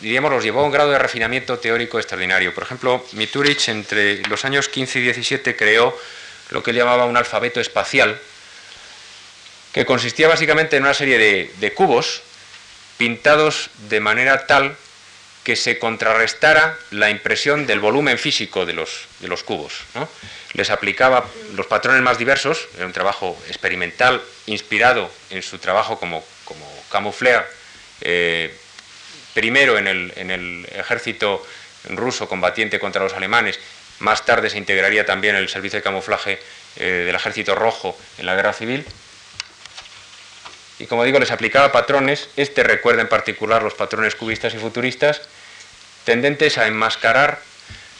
[0.00, 2.54] diríamos, los llevó a un grado de refinamiento teórico extraordinario.
[2.54, 5.96] Por ejemplo, Miturich entre los años 15 y 17 creó
[6.50, 8.20] lo que él llamaba un alfabeto espacial,
[9.76, 12.22] que consistía básicamente en una serie de, cubos
[12.96, 14.74] pintados de manera tal
[15.44, 19.74] que se contrarrestara la impresión del volumen físico de los, de los cubos.
[20.54, 26.24] Les aplicaba los patrones más diversos, era un trabajo experimental inspirado en su trabajo como,
[26.90, 27.14] como
[28.00, 28.56] eh,
[29.34, 31.46] primero en el, ejército
[31.90, 33.60] ruso combatiente contra los alemanes,
[33.98, 36.38] más tarde se integraría también el servicio de camuflaje
[36.76, 38.86] eh, del ejército rojo en la guerra civil.
[40.78, 45.22] Y como digo, les aplicaba patrones, este recuerda en particular los patrones cubistas y futuristas,
[46.04, 47.40] tendentes a enmascarar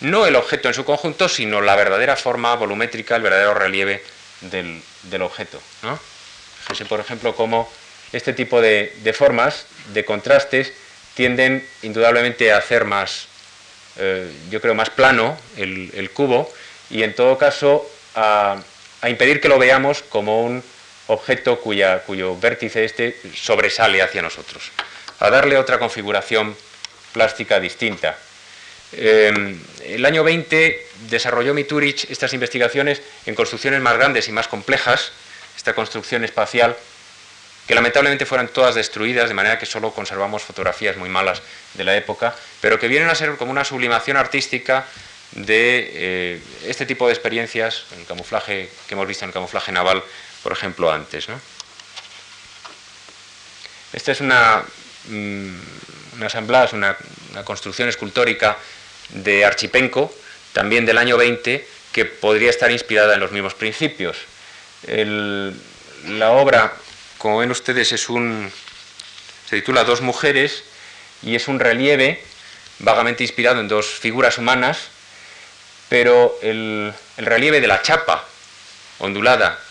[0.00, 4.02] no el objeto en su conjunto, sino la verdadera forma volumétrica, el verdadero relieve
[4.42, 5.60] del, objeto.
[6.60, 7.70] Fíjense, por ejemplo, cómo
[8.12, 10.72] este tipo de, de formas, de contrastes,
[11.16, 13.26] tienden indudablemente a hacer más,
[13.96, 16.52] eh, yo creo, más plano el, cubo
[16.90, 18.58] y en todo caso a,
[19.08, 20.62] impedir que lo veamos como un
[21.08, 24.70] objeto cuyo vértice este sobresale hacia nosotros,
[25.20, 26.56] a darle otra configuración
[27.12, 28.18] plástica distinta.
[28.92, 35.12] Eh, el año 20 desarrolló Miturich estas investigaciones en construcciones más grandes y más complejas,
[35.56, 36.76] esta construcción espacial
[37.66, 41.42] que lamentablemente fueron todas destruidas, de manera que solo conservamos fotografías muy malas
[41.74, 44.86] de la época, pero que vienen a ser como una sublimación artística
[45.32, 50.04] de eh, este tipo de experiencias, en camuflaje que hemos visto en el camuflaje naval
[50.46, 51.26] por ejemplo, antes.
[53.92, 54.62] Esta es una,
[55.08, 55.56] mm,
[56.14, 56.96] una asamblea, una,
[57.32, 58.56] una construcción escultórica
[59.08, 60.14] de Archipenco,
[60.52, 64.18] también del año 20, que podría estar inspirada en los mismos principios.
[64.86, 66.72] la obra,
[67.18, 68.48] como ven ustedes, es un,
[69.50, 70.62] se titula Dos mujeres
[71.24, 72.22] y es un relieve
[72.78, 74.78] vagamente inspirado en dos figuras humanas,
[75.88, 78.24] pero el, el relieve de la chapa
[79.00, 79.65] ondulada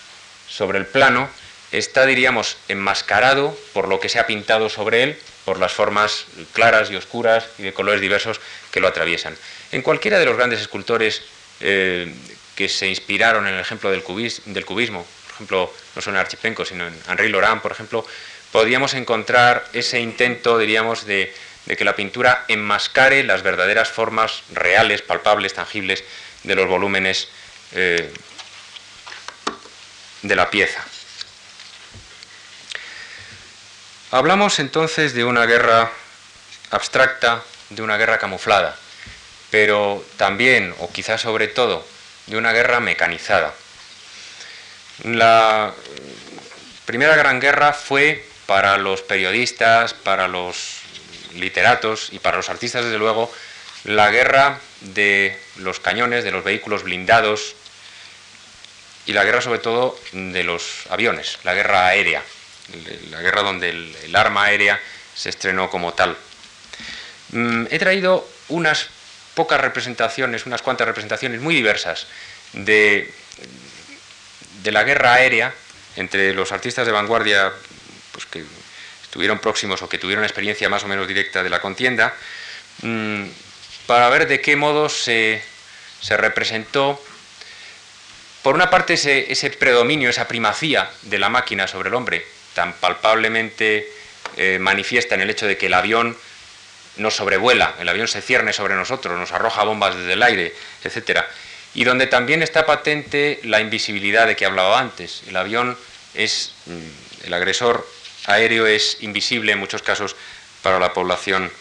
[0.47, 1.29] sobre el plano
[1.71, 6.89] está, diríamos, enmascarado por lo que se ha pintado sobre él, por las formas claras
[6.89, 8.39] y oscuras y de colores diversos
[8.71, 9.35] que lo atraviesan.
[9.71, 11.21] En cualquiera de los grandes escultores
[11.61, 12.13] eh,
[12.55, 16.87] que se inspiraron en el ejemplo del, cubismo, por ejemplo, no solo en Archipenko, sino
[16.87, 18.05] en Henri Laurent, por ejemplo,
[18.51, 21.33] podríamos encontrar ese intento, diríamos, de,
[21.65, 26.03] que la pintura enmascare las verdaderas formas reales, palpables, tangibles
[26.43, 27.27] de los volúmenes
[27.73, 28.11] eh,
[30.27, 30.83] de la pieza.
[34.11, 35.91] Hablamos entonces de una guerra
[36.71, 38.75] abstracta, de una guerra camuflada,
[39.51, 41.85] pero también, o quizás sobre todo,
[42.27, 43.53] de una guerra mecanizada.
[45.03, 45.73] La
[46.85, 50.79] Primera Gran Guerra fue para los periodistas, para los
[51.33, 53.31] literatos y para los artistas, desde luego,
[53.83, 57.55] la guerra de los cañones, de los vehículos blindados,
[59.05, 62.23] y la guerra sobre todo de los aviones, la guerra aérea,
[63.11, 64.79] la guerra donde el, arma aérea
[65.13, 66.17] se estrenó como tal.
[67.31, 68.87] Mm, he traído unas
[69.35, 72.07] pocas representaciones, unas cuantas representaciones muy diversas
[72.53, 73.13] de,
[74.63, 75.53] de la guerra aérea
[75.95, 77.51] entre los artistas de vanguardia
[78.11, 78.43] pues, que
[79.03, 82.15] estuvieron próximos o que tuvieron experiencia más o menos directa de la contienda,
[82.81, 83.25] mm,
[83.85, 85.41] para ver de qué modo se,
[86.01, 87.01] se representó
[88.45, 93.89] por una parte, ese, predominio, esa primacía de la máquina sobre el hombre, tan palpablemente
[94.37, 96.15] eh, manifiesta en el hecho de que el avión
[96.97, 100.53] nos sobrevuela, el avión se cierne sobre nosotros, nos arroja bombas desde el aire,
[100.83, 101.21] etc.
[101.73, 105.23] Y donde también está patente la invisibilidad de que hablaba antes.
[105.27, 105.75] El avión
[106.13, 107.89] es, mm, el agresor
[108.27, 110.15] aéreo es invisible en muchos casos
[110.61, 111.51] para la población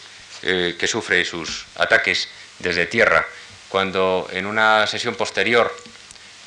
[0.42, 3.26] eh, que sufre sus ataques desde tierra.
[3.70, 5.74] Cuando en una sesión posterior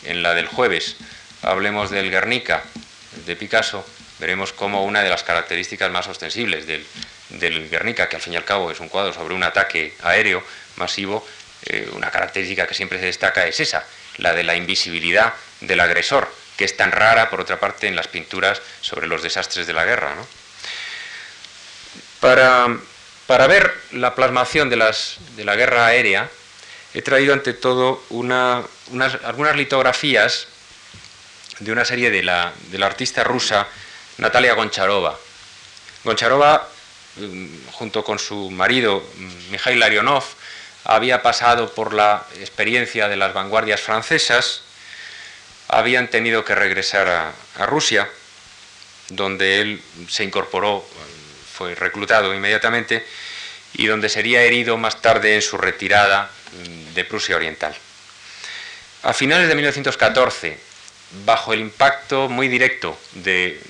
[0.03, 0.97] en la del jueves
[1.41, 2.63] hablemos del Guernica,
[3.25, 3.85] de Picasso,
[4.19, 6.85] veremos como una de las características más ostensibles del,
[7.69, 10.43] Guernica, que al fin y al cabo es un cuadro sobre un ataque aéreo
[10.77, 11.27] masivo,
[11.65, 13.85] eh, una característica que siempre se destaca es esa,
[14.17, 18.07] la de la invisibilidad del agresor, que es tan rara, por otra parte, en las
[18.07, 20.15] pinturas sobre los desastres de la guerra.
[22.19, 22.77] Para,
[23.27, 26.29] para, ver la plasmación de, las, de la guerra aérea,
[26.97, 30.47] he traído ante todo algunas litografías
[31.59, 33.67] de una serie de la, artista rusa
[34.17, 35.15] Natalia Goncharova.
[36.03, 36.67] Goncharova,
[37.17, 40.23] mm, junto con su marido mm, Mikhail Larionov,
[40.85, 44.61] había pasado por la experiencia de las vanguardias francesas,
[45.67, 48.09] habían tenido que regresar a, Rusia,
[49.09, 50.83] donde él se incorporó,
[51.53, 53.05] fue reclutado inmediatamente,
[53.73, 56.31] y donde sería herido más tarde en su retirada
[56.93, 57.75] de Prusia Oriental.
[59.03, 60.57] A finales de 1914,
[61.25, 63.61] bajo el impacto muy directo de,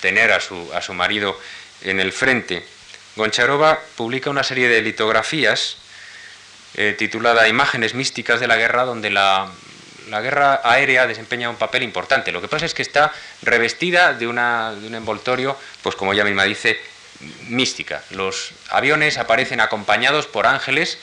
[0.00, 1.38] tener a su, a su, marido
[1.82, 2.64] en el frente,
[3.16, 5.76] Goncharova publica una serie de litografías
[6.74, 9.50] eh, titulada Imágenes místicas de la guerra, donde la,
[10.08, 12.32] la, guerra aérea desempeña un papel importante.
[12.32, 16.24] Lo que pasa es que está revestida de, una, de un envoltorio, pues como ella
[16.24, 16.80] misma dice,
[17.48, 18.02] mística.
[18.10, 20.98] Los aviones aparecen acompañados por ángeles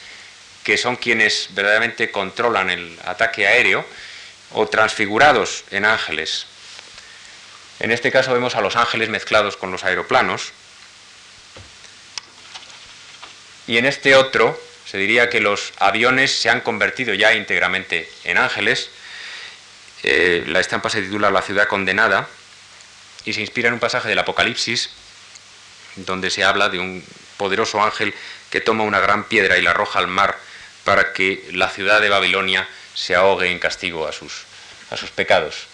[0.67, 3.85] que son quienes verdaderamente controlan el ataque aéreo
[4.51, 6.45] o transfigurados en ángeles.
[7.79, 10.51] En este caso vemos a los ángeles mezclados con los aeroplanos.
[13.65, 18.37] Y en este otro se diría que los aviones se han convertido ya íntegramente en
[18.37, 18.89] ángeles.
[20.03, 22.27] Eh, la estampa se titula La ciudad condenada
[23.23, 24.89] y se inspira en un pasaje del Apocalipsis
[25.95, 27.05] donde se habla de un
[27.37, 28.13] poderoso ángel
[28.49, 30.46] que toma una gran piedra y la arroja al mar
[30.87, 34.45] para que la ciudad de Babilonia se ahogue en castigo a sus,
[34.89, 35.67] a sus pecados.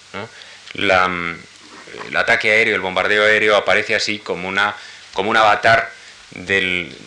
[0.73, 4.75] El ataque aéreo, el bombardeo aéreo aparece así como, una,
[5.13, 5.91] como un avatar
[6.31, 6.97] del,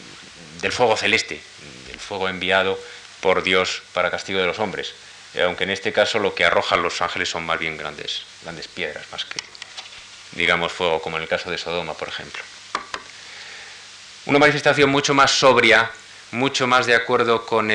[0.61, 1.41] del fuego celeste,
[1.89, 2.79] del fuego enviado
[3.21, 4.95] por Dios para castigo de los hombres.
[5.35, 8.69] Eh, aunque en este caso lo que arrojan los ángeles son más bien grandes, grandes
[8.69, 9.41] piedras, más que,
[10.39, 12.41] digamos, fuego, como en el caso de Sodoma, por ejemplo
[14.27, 15.91] una manifestación mucho más sobria,
[16.33, 17.69] mucho más de acuerdo con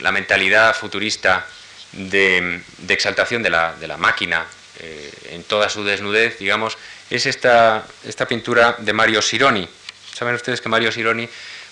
[0.00, 1.46] la mentalidad futurista
[1.92, 4.46] de, exaltación de la, máquina
[4.78, 6.78] eh, en toda su desnudez, digamos,
[7.10, 9.68] es esta, esta pintura de Mario Sironi.
[10.14, 11.28] Saben ustedes que Mario Sironi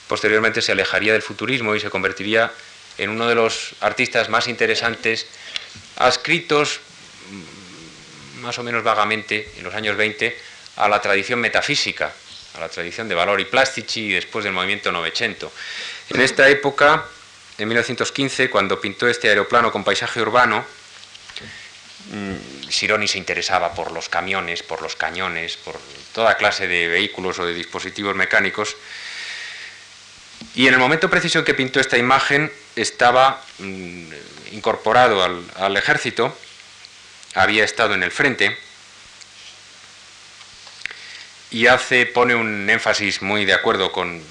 [0.09, 2.51] posteriormente se alejaría del futurismo y se convertiría
[2.97, 5.27] en uno de los artistas más interesantes,
[5.97, 6.81] adscritos
[7.31, 10.37] mm, más o menos vagamente en los años 20
[10.77, 12.13] a la tradición metafísica,
[12.55, 15.53] a la tradición de Valori Plastici y después del movimiento Novecento.
[16.11, 17.05] En esta época,
[17.59, 20.65] en 1915, cuando pintó este aeroplano con paisaje urbano,
[22.13, 25.79] mm, Sironi se interesaba por los camiones, por los cañones, por
[26.13, 28.77] toda clase de vehículos o de dispositivos mecánicos.
[30.55, 34.13] Y en el momento preciso en que pintó esta imagen estaba mm,
[34.53, 36.37] incorporado al, ejército,
[37.35, 38.57] había estado en el frente
[41.51, 44.23] y hace, pone un énfasis muy de acuerdo con,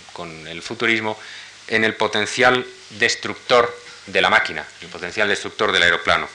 [0.47, 1.19] el futurismo
[1.67, 3.75] en el potencial destructor
[4.07, 6.27] de la máquina, el potencial destructor del aeroplano.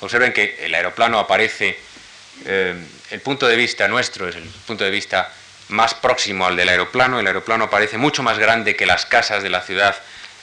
[0.00, 1.78] Observen que el aeroplano aparece,
[2.44, 2.74] eh,
[3.10, 5.32] el punto de vista nuestro es el punto de vista
[5.68, 9.50] más próximo al del aeroplano, el aeroplano parece mucho más grande que las casas de
[9.50, 9.96] la ciudad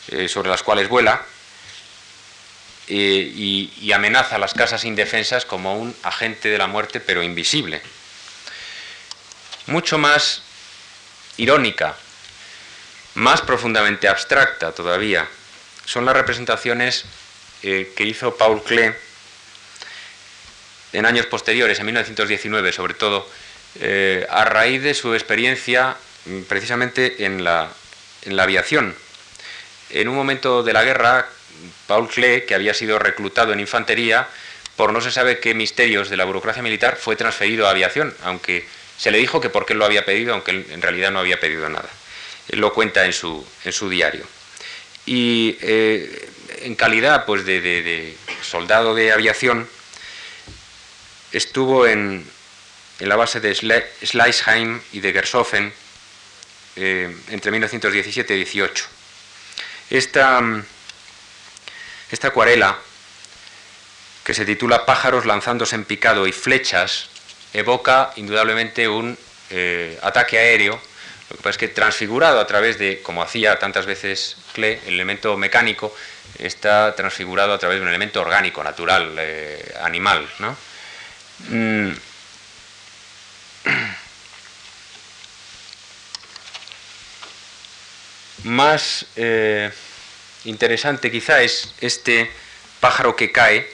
[0.10, 1.21] eh, sobre las cuales vuela
[2.88, 7.21] eh, y, y amenaza a las casas indefensas como un agente de la muerte pero
[7.21, 7.81] invisible
[9.67, 10.41] mucho más
[11.38, 11.95] irónica,
[13.15, 15.27] más profundamente abstracta todavía,
[15.86, 17.06] son las representaciones
[17.63, 18.91] eh, que hizo Paul Klee
[20.93, 23.27] en años posteriores, en 1919 sobre todo,
[23.80, 27.69] eh, a raíz de su experiencia mm, precisamente en la,
[28.23, 28.95] en la aviación.
[29.89, 31.27] En un momento de la guerra,
[31.88, 34.27] Paul Klee, que había sido reclutado en infantería,
[34.75, 38.67] por no se sabe qué misterios de la burocracia militar, fue transferido a aviación, aunque
[38.97, 41.69] se le dijo que por qué lo había pedido, aunque en realidad no había pedido
[41.69, 41.89] nada.
[42.49, 44.25] Él lo cuenta en su, en su diario.
[45.05, 46.29] Y eh,
[46.63, 49.69] en calidad pues, de, soldado de aviación,
[51.31, 52.25] estuvo en,
[52.99, 55.73] en la base de Schleichheim y de Gersofen
[56.75, 58.86] eh, entre 1917 y 18.
[59.89, 60.41] Esta,
[62.12, 62.77] esta acuarela,
[64.23, 67.10] que se titula Pájaros lanzándose en picado y flechas
[67.58, 69.17] evoca indudablemente un
[69.50, 70.80] eh, ataque aéreo,
[71.30, 74.93] lo que pasa es que transfigurado a través de, como hacía tantas veces Klee, el
[74.93, 75.91] elemento mecánico
[76.38, 80.30] está transfigurado a través de un elemento orgánico, natural, eh, animal.
[81.50, 81.93] Mm.
[88.43, 89.72] Más eh,
[90.46, 92.32] interesante quizá es este
[92.80, 93.67] pájaro que cae,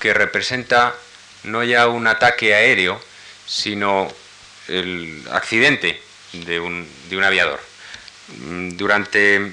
[0.00, 0.96] que representa
[1.44, 3.00] no ya un ataque aéreo,
[3.46, 4.08] sino
[4.68, 6.00] el accidente
[6.32, 6.86] de un,
[7.22, 7.60] aviador.
[8.28, 9.52] Mm, durante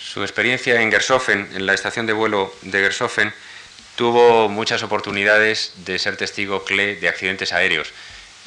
[0.00, 3.32] su experiencia en Gersofen, en la estación de vuelo de Gersofen,
[3.96, 7.92] tuvo muchas oportunidades de ser testigo de accidentes aéreos.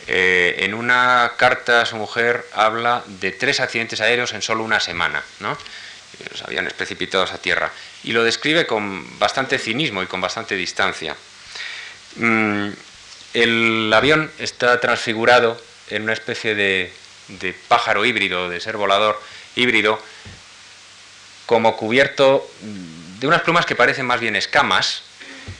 [0.07, 4.79] Eh, en una carta a su mujer habla de tres accidentes aéreos en solo una
[4.79, 5.57] semana, ¿no?
[6.31, 7.71] los aviones precipitados a tierra,
[8.03, 11.15] y lo describe con bastante cinismo y con bastante distancia.
[12.15, 12.69] Mm,
[13.33, 16.93] el avión está transfigurado en una especie de,
[17.67, 19.21] pájaro híbrido, de ser volador
[19.55, 20.01] híbrido,
[21.45, 22.49] como cubierto
[23.19, 25.03] de unas plumas que parecen más bien escamas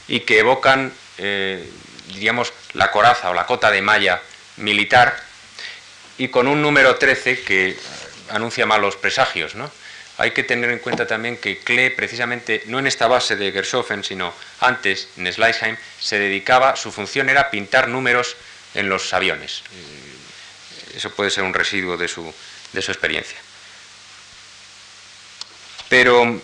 [0.07, 1.69] y que evocan, eh,
[2.07, 4.21] diríamos, la coraza o la cota de malla
[4.57, 5.21] militar
[6.17, 7.77] y con un número 13 que
[8.29, 9.69] anuncia malos presagios, ¿no?
[10.17, 14.03] Hay que tener en cuenta también que Klee, precisamente, no en esta base de Gershofen,
[14.03, 18.37] sino antes, en Schleichheim, se dedicaba, su función era pintar números
[18.73, 19.63] en los aviones.
[19.73, 22.33] Eh, eso puede ser un residuo de su,
[22.71, 23.37] de su experiencia.
[25.89, 26.41] Pero,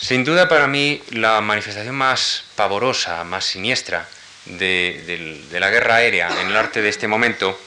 [0.00, 4.08] sin duda para mí, la manifestación más pavorosa, más siniestra
[4.44, 7.58] de, la guerra aérea en el arte de este momento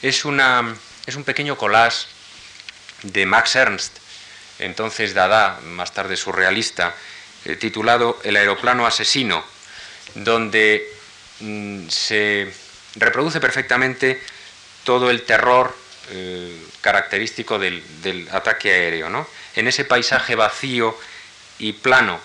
[0.00, 0.74] es, una,
[1.06, 2.06] es un pequeño collage
[3.02, 3.98] de Max Ernst,
[4.58, 6.94] entonces Dada, más tarde surrealista,
[7.44, 9.44] eh, titulado El aeroplano asesino,
[10.14, 10.86] donde
[11.40, 12.52] mm, se
[12.96, 14.20] reproduce perfectamente
[14.84, 15.74] todo el terror
[16.10, 17.82] eh, característico del,
[18.32, 19.08] ataque aéreo.
[19.08, 19.26] ¿no?
[19.56, 20.96] En ese paisaje vacío
[21.58, 22.20] y plano,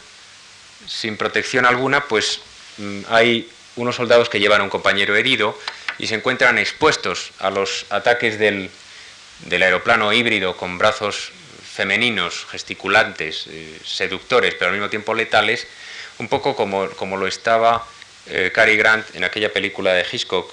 [0.87, 2.41] sin protección alguna, pues
[2.77, 5.57] mm, hay unos soldados que llevan a un compañero herido
[5.97, 8.69] y se encuentran expuestos a los ataques del,
[9.41, 11.31] del aeroplano híbrido con brazos
[11.77, 15.67] femeninos, gesticulantes, eh, seductores, pero al mismo tiempo letales,
[16.17, 17.85] un poco como, como lo estaba
[18.25, 20.51] eh, Cary Grant en aquella película de Hitchcock,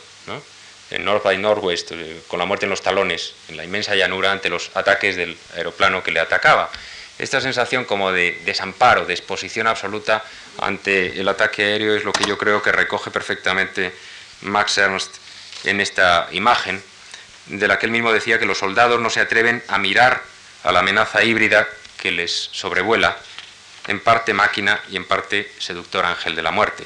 [0.90, 4.30] en North by Northwest, eh, con la muerte en los talones, en la inmensa llanura
[4.30, 6.70] ante los ataques del aeroplano que le atacaba.
[7.18, 10.24] esta sensación como de desamparo, de exposición absoluta
[10.58, 13.92] ante el ataque aéreo es lo que yo creo que recoge perfectamente
[14.42, 15.16] Max Ernst
[15.64, 16.82] en esta imagen,
[17.46, 20.22] de la que él mismo decía que los soldados no se atreven a mirar
[20.62, 21.68] a la amenaza híbrida
[21.98, 23.16] que les sobrevuela,
[23.86, 26.84] en parte máquina y en parte seductor ángel de la muerte.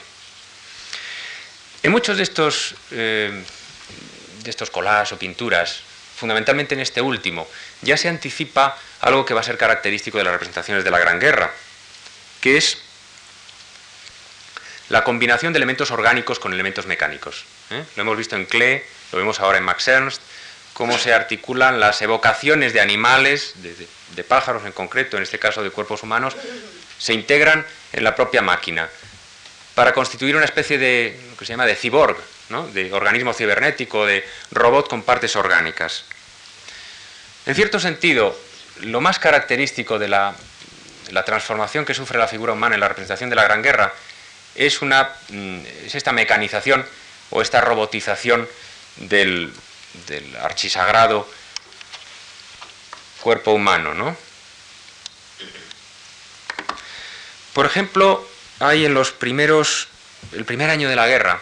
[1.83, 3.45] En muchos de estos, eh,
[4.43, 5.81] de estos o pinturas,
[6.17, 7.49] fundamentalmente en este último,
[7.83, 11.21] ya se anticipa algo que va a ser característico de las representaciones de la Gran
[11.21, 11.53] Guerra,
[12.41, 12.79] que es
[14.89, 17.45] la combinación de elementos orgánicos con elementos mecánicos.
[17.71, 17.85] ¿eh?
[17.95, 18.83] Lo hemos visto en Klee,
[19.13, 20.21] lo vemos ahora en Max Ernst,
[20.79, 23.55] cómo se articulan las evocaciones de animales,
[24.15, 26.37] de, pájaros en concreto, en este caso de cuerpos humanos,
[26.99, 28.89] se integran en la propia máquina
[29.75, 32.17] para constituir una especie de lo que se llama de cyborg,
[32.73, 36.05] de organismo cibernético, de robot con partes orgánicas.
[37.45, 38.39] En cierto sentido,
[38.83, 40.37] lo más característico de la,
[41.27, 43.93] transformación que sufre la figura humana en la representación de la Gran Guerra
[44.55, 46.87] es, mm, es esta mecanización
[47.31, 48.49] o esta robotización
[48.97, 49.53] del,
[50.41, 51.29] archisagrado
[53.21, 53.95] cuerpo humano.
[53.95, 54.17] ¿no?
[57.53, 58.27] Por ejemplo,
[58.61, 59.89] hay en los primeros,
[60.33, 61.41] el primer año de la guerra,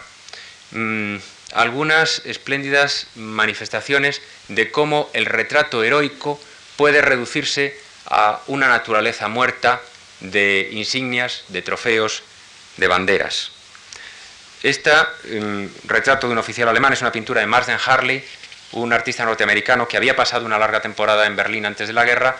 [0.71, 1.17] mm,
[1.53, 6.39] algunas espléndidas manifestaciones de cómo el retrato heroico
[6.75, 9.81] puede reducirse a una naturaleza muerta
[10.19, 12.23] de insignias, de trofeos,
[12.77, 13.51] de banderas.
[14.67, 14.91] Este
[15.85, 18.21] retrato de un oficial alemán es una pintura de Marsden Harley,
[18.73, 22.35] un artista norteamericano que había pasado una larga temporada en Berlín antes de la guerra,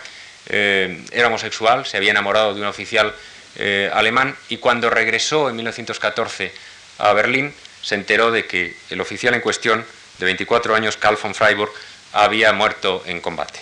[0.50, 3.14] eh, era homosexual, se había enamorado de un oficial
[3.56, 6.52] eh, alemán y cuando regresó en 1914
[6.98, 7.50] a Berlín
[7.80, 9.82] se enteró de que el oficial en cuestión,
[10.18, 11.72] de 24 años, Karl von Freiburg,
[12.12, 13.60] había muerto en combate.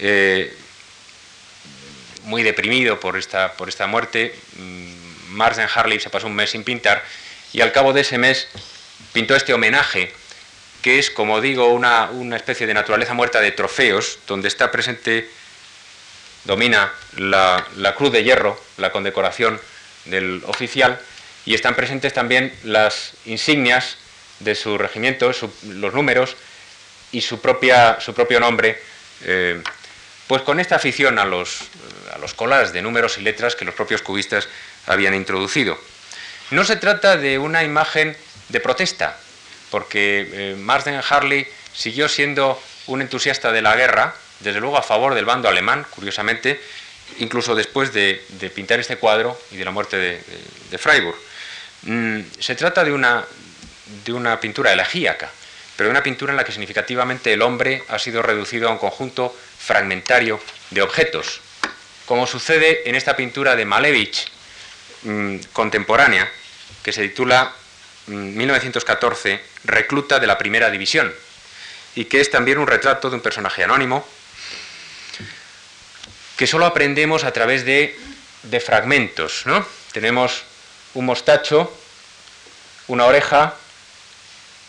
[0.00, 0.52] Eh,
[2.24, 6.64] muy deprimido por esta, por esta muerte, mm, Marsden Harley se pasó un mes sin
[6.64, 7.04] pintar
[7.52, 8.48] y al cabo de ese mes
[9.12, 10.12] pintó este homenaje,
[10.82, 15.28] que es, como digo, una, una especie de naturaleza muerta de trofeos, donde está presente,
[16.44, 19.60] domina la, la cruz de hierro, la condecoración
[20.06, 21.00] del oficial,
[21.44, 23.96] y están presentes también las insignias
[24.40, 25.30] de su regimiento,
[25.66, 26.36] los números
[27.12, 28.80] y su, propia, su propio nombre,
[29.22, 29.62] eh,
[30.26, 31.62] pues con esta afición a los,
[32.14, 34.48] a los colas de números y letras que los propios cubistas
[34.86, 35.78] habían introducido.
[36.50, 38.16] No se trata de una imagen
[38.48, 39.16] de protesta,
[39.70, 45.14] porque eh, Marsden Harley siguió siendo un entusiasta de la guerra, desde luego a favor
[45.14, 46.60] del bando alemán, curiosamente,
[47.18, 48.20] incluso después de,
[48.52, 51.16] pintar este cuadro y de la muerte de, Freiburg.
[51.82, 53.24] Mm, se trata de una,
[54.40, 55.30] pintura elegíaca,
[55.76, 58.78] pero de una pintura en la que significativamente el hombre ha sido reducido a un
[58.78, 60.40] conjunto fragmentario
[60.70, 61.40] de objetos,
[62.06, 64.26] como sucede en esta pintura de Malevich
[65.04, 66.30] mm, contemporánea,
[66.82, 67.52] que se titula
[68.06, 71.12] 1914 mm, Recluta de la Primera División,
[71.94, 74.06] y que es también un retrato de un personaje anónimo,
[76.36, 77.98] que solo aprendemos a través de,
[78.44, 79.42] de fragmentos.
[79.44, 79.66] ¿no?
[79.92, 80.44] Tenemos
[80.94, 81.72] un mostacho,
[82.88, 83.54] una oreja,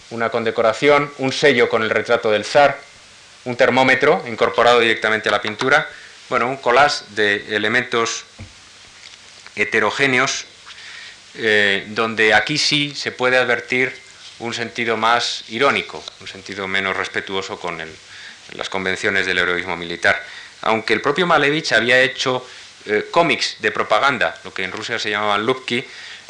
[0.10, 2.80] una condecoración, un sello con el retrato del zar,
[3.46, 5.90] un termómetro incorporado directamente a la pintura,
[6.30, 8.26] bueno, un collage de elementos
[9.56, 10.46] heterogéneos,
[11.36, 13.94] eh, donde aquí sí se puede advertir
[14.40, 17.82] un sentido más irónico, un sentido menos respetuoso con
[18.54, 20.22] las convenciones del heroísmo militar.
[20.62, 22.46] Aunque el propio Malevich había hecho
[22.86, 25.86] eh, cómics de propaganda, lo que en Rusia se llamaban lupki,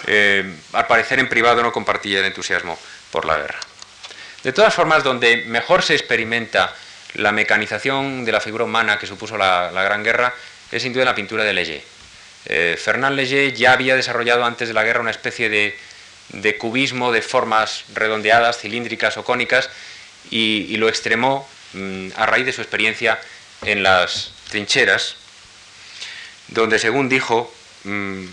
[0.07, 2.77] eh, al parecer en privado no compartía el entusiasmo
[3.11, 3.59] por la guerra.
[4.43, 6.73] De todas formas, donde mejor se experimenta
[7.15, 10.33] la mecanización de la figura humana que supuso la, Gran Guerra
[10.71, 11.83] es sin duda la pintura de Leger.
[12.45, 17.21] Eh, Fernand Leger ya había desarrollado antes de la guerra una especie de, cubismo de
[17.21, 19.69] formas redondeadas, cilíndricas o cónicas
[20.29, 23.19] y, lo extremó mm, a raíz de su experiencia
[23.63, 25.15] en las trincheras,
[26.47, 28.25] donde según dijo, mm,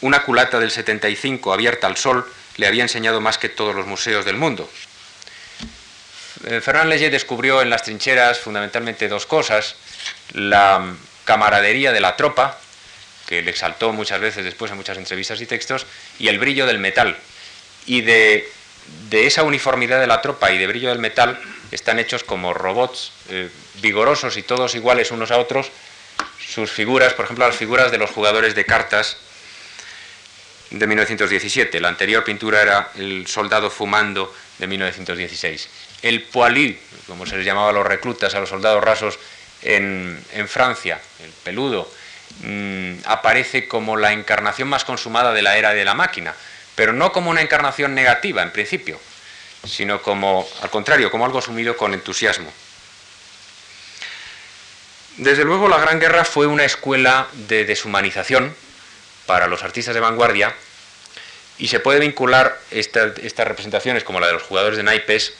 [0.00, 4.24] una culata del 75 abierta al sol le había enseñado más que todos los museos
[4.24, 4.68] del mundo.
[6.44, 9.74] Eh, Fernand Léger descubrió en las trincheras fundamentalmente dos cosas.
[10.32, 10.94] La
[11.28, 12.58] camaradería de la tropa,
[13.26, 15.84] que le exaltó muchas veces después en muchas entrevistas y textos,
[16.18, 17.18] y el brillo del metal.
[17.84, 18.50] Y de,
[19.12, 21.38] esa uniformidad de la tropa y de brillo del metal
[21.70, 23.50] están hechos como robots eh,
[23.82, 25.70] vigorosos y todos iguales unos a otros.
[26.40, 29.18] Sus figuras, por ejemplo, las figuras de los jugadores de cartas
[30.70, 31.78] de 1917.
[31.78, 35.68] La anterior pintura era El soldado fumando de 1916.
[36.00, 36.76] El poilus,
[37.06, 39.18] como se les llamaba a los reclutas, a los soldados rasos,
[39.62, 41.90] en, Francia, el peludo,
[42.42, 46.34] mm, aparece como la encarnación más consumada de la era de la máquina,
[46.74, 49.00] pero no como una encarnación negativa en principio,
[49.66, 52.52] sino como, al contrario, como algo asumido con entusiasmo.
[55.16, 58.54] Desde luego la Gran Guerra fue una escuela de deshumanización
[59.26, 60.54] para los artistas de vanguardia
[61.58, 65.34] y se puede vincular estas representaciones como la de los jugadores de naipes,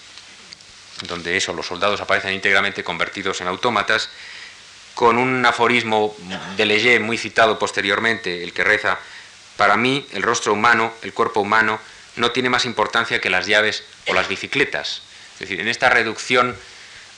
[1.03, 4.09] donde eso, los soldados aparecen íntegramente convertidos en autómatas,
[4.94, 6.16] con un aforismo
[6.57, 8.99] de Leger muy citado posteriormente, el que reza,
[9.57, 11.78] para mí el rostro humano, el cuerpo humano,
[12.16, 15.03] no tiene más importancia que las llaves o las bicicletas.
[15.34, 16.57] Es decir, en esta reducción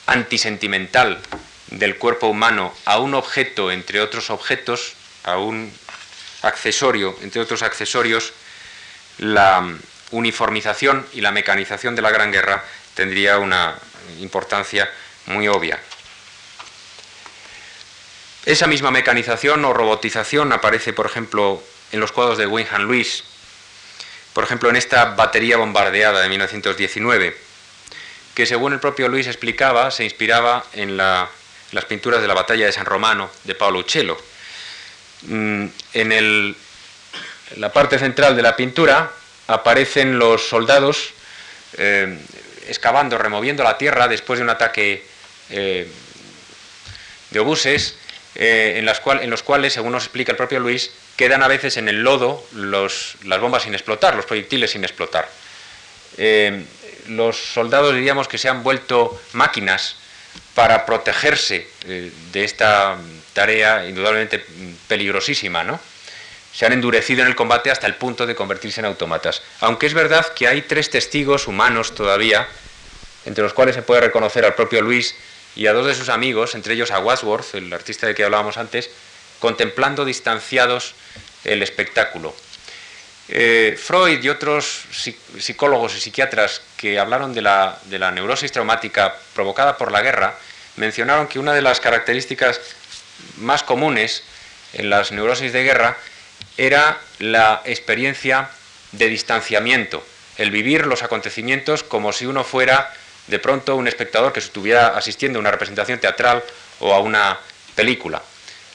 [0.06, 1.22] antisentimental
[1.68, 5.72] del cuerpo humano a un objeto entre otros objetos, a un
[6.42, 8.32] accesorio entre otros accesorios,
[9.18, 9.66] la
[10.10, 12.64] uniformización y la mecanización de la Gran Guerra
[12.94, 13.78] tendría una
[14.20, 14.90] importancia
[15.26, 15.78] muy obvia.
[18.46, 21.62] Esa misma mecanización o robotización aparece, por ejemplo,
[21.92, 23.24] en los cuadros de Winham Lewis,
[24.32, 27.36] por ejemplo, en esta batería bombardeada de 1919,
[28.34, 31.28] que según el propio Luis explicaba, se inspiraba en la
[31.72, 34.16] las pinturas de la batalla de San Romano de Paolo Uccello.
[35.22, 36.56] Mm, en,
[37.56, 39.10] la parte central de la pintura
[39.48, 41.12] aparecen los soldados
[41.76, 42.16] eh,
[42.70, 45.04] excavando, removiendo la tierra después de un ataque
[45.50, 45.86] eh,
[47.30, 47.96] de obuses,
[48.34, 48.86] eh, en,
[49.30, 53.40] los cuales, según nos explica el propio Luis, quedan a veces en el lodo las
[53.40, 55.28] bombas sin explotar, los proyectiles sin explotar.
[57.08, 59.96] los soldados diríamos que se han vuelto máquinas
[60.54, 62.98] para protegerse eh, de esta
[63.32, 64.44] tarea indudablemente
[64.88, 65.80] peligrosísima, ¿no?
[66.52, 69.40] Se han endurecido en el combate hasta el punto de convertirse en autómatas.
[69.60, 72.48] Aunque es verdad que hay tres testigos humanos todavía,
[73.24, 75.14] entre los cuales se puede reconocer al propio Luis
[75.56, 78.56] y a dos de sus amigos, entre ellos a Wadsworth, el artista de que hablábamos
[78.56, 78.90] antes,
[79.40, 80.94] contemplando distanciados
[81.44, 82.34] el espectáculo.
[83.32, 84.82] Eh, Freud y otros
[85.38, 87.78] psicólogos y psiquiatras que hablaron de la,
[88.12, 90.36] neurosis traumática provocada por la guerra
[90.74, 92.60] mencionaron que una de las características
[93.36, 94.24] más comunes
[94.72, 95.96] en las neurosis de guerra
[96.56, 98.50] era la experiencia
[98.90, 100.04] de distanciamiento,
[100.36, 102.92] el vivir los acontecimientos como si uno fuera
[103.30, 106.42] de pronto un espectador que estuviera asistiendo a una representación teatral
[106.80, 107.38] o a una
[107.74, 108.22] película.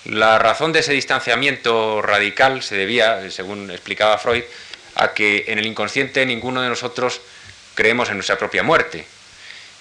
[0.06, 4.44] La razón de ese distanciamiento radical se debía, según explicaba Freud,
[4.96, 7.22] a que en el inconsciente ninguno de nosotros
[7.74, 9.06] creemos en nuestra propia muerte.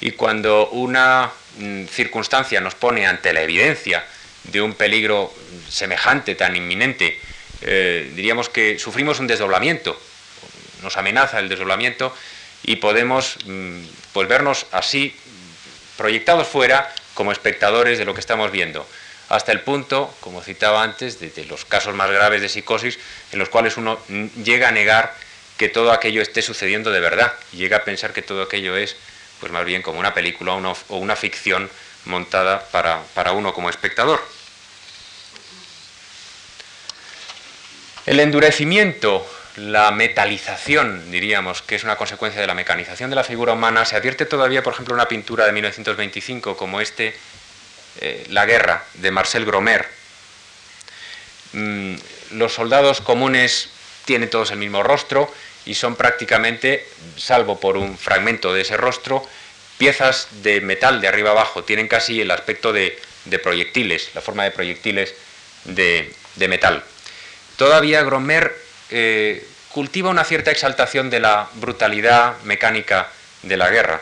[0.00, 4.04] Y cuando una mm, circunstancia nos pone ante la evidencia
[4.44, 5.32] de un peligro
[5.68, 7.20] semejante, tan inminente,
[7.62, 9.98] eh, diríamos que sufrimos un desdoblamiento,
[10.82, 12.14] nos amenaza el desdoblamiento
[12.64, 13.84] y podemos mm,
[14.14, 15.14] pues vernos así
[15.98, 18.86] proyectados fuera como espectadores de lo que estamos viendo
[19.28, 22.98] hasta el punto, como citaba antes, de, los casos más graves de psicosis
[23.32, 23.98] en los cuales uno
[24.42, 25.14] llega a negar
[25.56, 28.96] que todo aquello esté sucediendo de verdad y llega a pensar que todo aquello es,
[29.40, 31.70] pues más bien como una película o una ficción
[32.04, 34.20] montada para, para uno como espectador.
[38.06, 39.26] El endurecimiento,
[39.56, 43.96] la metalización, diríamos, que es una consecuencia de la mecanización de la figura humana, se
[43.96, 47.14] advierte todavía, por ejemplo, en una pintura de 1925 como este
[48.00, 49.88] eh, la guerra de Marcel Gromer.
[51.52, 51.94] Mm,
[52.32, 53.70] los soldados comunes
[54.04, 55.32] tienen todos el mismo rostro
[55.64, 56.86] y son prácticamente,
[57.16, 59.26] salvo por un fragmento de ese rostro,
[59.78, 61.64] piezas de metal de arriba abajo.
[61.64, 62.98] Tienen casi el aspecto de,
[63.42, 65.14] proyectiles, la forma de proyectiles
[65.64, 66.82] de, metal.
[67.56, 73.10] Todavía Gromer eh, cultiva una cierta exaltación de la brutalidad mecánica
[73.42, 74.00] de la guerra.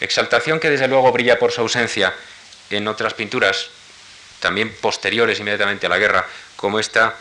[0.00, 2.14] Exaltación que desde luego brilla por su ausencia
[2.70, 3.70] en otras pinturas,
[4.40, 6.26] también posteriores inmediatamente a la guerra,
[6.56, 7.16] como esta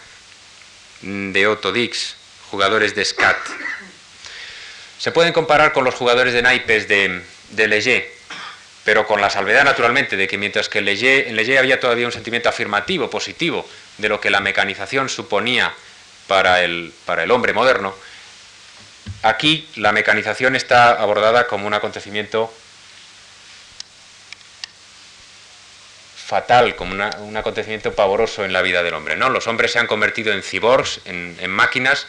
[1.01, 2.15] de Otto Dix,
[2.49, 3.37] jugadores de SCAT.
[4.97, 8.11] Se pueden comparar con los jugadores de naipes de, de Leger,
[8.83, 12.49] pero con la salvedad naturalmente de que mientras que en Leger, había todavía un sentimiento
[12.49, 15.73] afirmativo, positivo, de lo que la mecanización suponía
[16.27, 17.93] para el, para el hombre moderno,
[19.23, 22.53] aquí la mecanización está abordada como un acontecimiento
[26.27, 29.15] fatal, como un acontecimiento pavoroso en la vida del hombre.
[29.15, 29.29] ¿no?
[29.29, 32.05] Los hombres se han convertido en cyborgs, en, máquinas,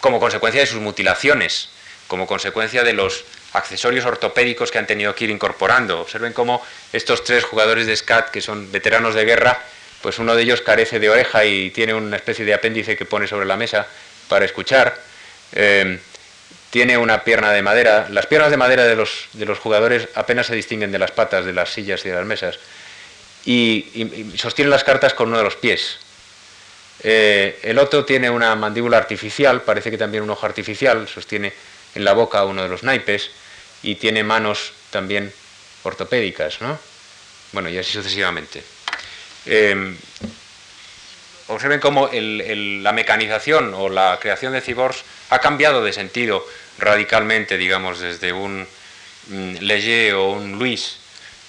[0.00, 1.70] como consecuencia de sus mutilaciones,
[2.06, 6.00] como consecuencia de los accesorios ortopédicos que han tenido que ir incorporando.
[6.02, 9.60] Observen cómo estos tres jugadores de SCAT, que son veteranos de guerra,
[10.06, 13.26] pues uno de ellos carece de oreja y tiene una especie de apéndice que pone
[13.26, 13.88] sobre la mesa
[14.28, 14.96] para escuchar.
[15.50, 15.98] Eh,
[16.70, 18.06] tiene una pierna de madera.
[18.10, 21.44] Las piernas de madera de los, de los jugadores apenas se distinguen de las patas
[21.44, 22.56] de las sillas y de las mesas
[23.44, 25.98] y, sostiene las cartas con uno de los pies.
[27.02, 31.52] Eh, el otro tiene una mandíbula artificial, parece que también un ojo artificial, sostiene
[31.96, 33.28] en la boca uno de los naipes
[33.82, 35.32] y tiene manos también
[35.82, 36.78] ortopédicas, ¿no?
[37.50, 38.75] Bueno, y así sucesivamente.
[39.46, 39.96] Em,
[41.48, 46.44] observen cómo la mecanización o la creación de cyborgs ha cambiado de sentido
[46.78, 48.66] radicalmente, digamos, desde un
[49.28, 50.98] mm, Leger o un Luis,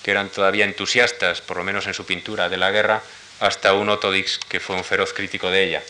[0.03, 3.01] que eran todavía entusiastas, por lo menos en su pintura, de la guerra,
[3.39, 5.83] hasta un Otto Dix, que fue un feroz crítico de ella.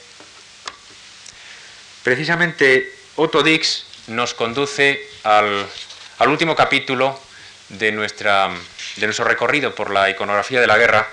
[2.03, 5.67] Precisamente Otto Dix nos conduce al,
[6.19, 7.19] al último capítulo
[7.69, 11.07] de, nuestro recorrido por la iconografía de la guerra,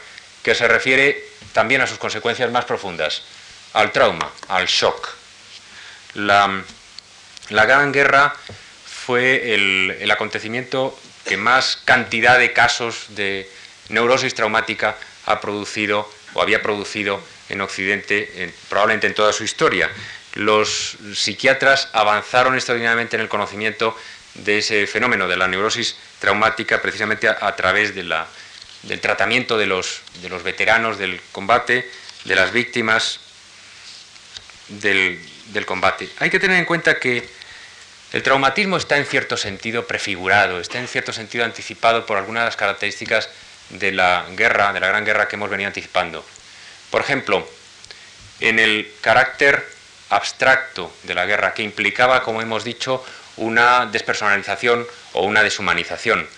[0.45, 3.22] que se refiere también a sus consecuencias más profundas,
[3.72, 5.09] al trauma, al shock.
[6.14, 6.62] La,
[7.49, 8.36] Gran Guerra
[8.86, 13.51] fue el, acontecimiento que más cantidad de casos de
[13.88, 19.90] neurosis traumática ha producido o había producido en Occidente, probablemente en toda su historia.
[20.34, 23.97] Los psiquiatras avanzaron extraordinariamente en el conocimiento
[24.34, 28.26] de ese fenómeno de la neurosis traumática precisamente a través de la,
[28.87, 31.91] del tratamiento de los, de los veteranos del combate,
[32.24, 33.20] de las víctimas
[34.68, 35.18] del,
[35.66, 36.09] combate.
[36.18, 37.28] Hay que tener en cuenta que
[38.12, 42.47] el traumatismo está en cierto sentido prefigurado, está en cierto sentido anticipado por algunas de
[42.47, 43.28] las características
[43.70, 46.24] de la guerra, de la gran guerra que hemos venido anticipando.
[46.91, 47.49] Por ejemplo,
[48.41, 49.66] en el carácter
[50.11, 53.05] abstracto de la guerra, que implicaba, como hemos dicho,
[53.37, 56.28] una despersonalización o una deshumanización,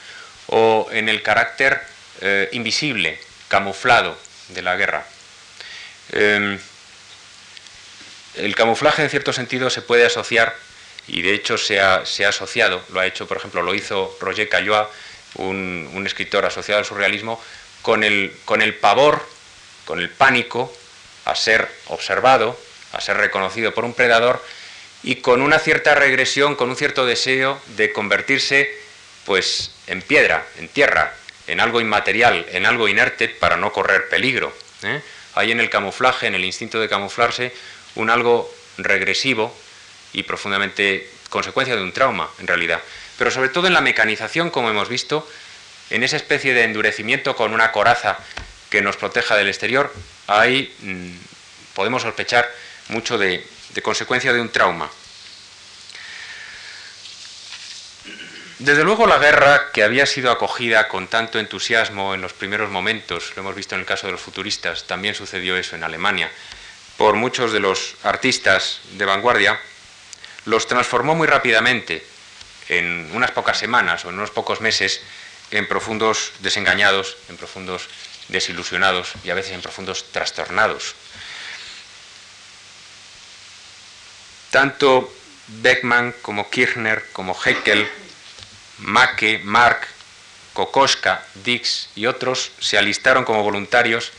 [0.47, 1.83] o en el carácter
[2.21, 4.17] eh, invisible, camuflado
[4.49, 5.07] de la guerra.
[6.13, 6.59] Em,
[8.37, 10.55] el camuflaje en cierto sentido se puede asociar,
[11.09, 14.89] y de hecho se ha, asociado, lo ha hecho, por ejemplo, lo hizo Roger Caillois,
[15.37, 17.41] un, escritor asociado al surrealismo,
[17.83, 19.27] con el, con el pavor,
[19.85, 20.75] con el pánico
[21.25, 22.59] a ser observado,
[22.93, 24.43] a ser reconocido por un predador
[25.03, 28.71] y con una cierta regresión, con un cierto deseo de convertirse
[29.25, 31.15] pues en piedra, en tierra,
[31.47, 34.53] en algo inmaterial, en algo inerte para no correr peligro.
[34.83, 35.01] ¿eh?
[35.35, 37.53] Hay en el camuflaje, en el instinto de camuflarse,
[37.95, 39.57] un algo regresivo
[40.13, 42.81] y profundamente consecuencia de un trauma, en realidad.
[43.19, 45.29] Pero sobre todo en la mecanización, como hemos visto,
[45.91, 48.19] en esa especie de endurecimiento con una coraza
[48.71, 49.93] que nos proteja del exterior,
[50.27, 52.51] ahí mm, podemos sospechar
[52.89, 53.45] mucho de
[53.83, 54.91] consecuencia de un trauma.
[58.59, 63.33] Desde luego la guerra, que había sido acogida con tanto entusiasmo en los primeros momentos,
[63.37, 66.31] lo hemos visto en el caso de los futuristas, también sucedió eso en Alemania,
[66.97, 69.61] por muchos de los artistas de vanguardia,
[70.47, 72.03] los transformó muy rápidamente,
[72.69, 75.03] en unas pocas semanas o en unos pocos meses,
[75.51, 77.89] en profundos desengañados, en profundos
[78.29, 80.95] desilusionados y a veces en profundos trastornados.
[84.51, 85.15] Tanto
[85.49, 87.87] Beckmann como Kirchner como Heckel
[88.79, 89.87] Maque, Mark,
[90.53, 94.13] Kokoschka, Dix y otros se alistaron como voluntarios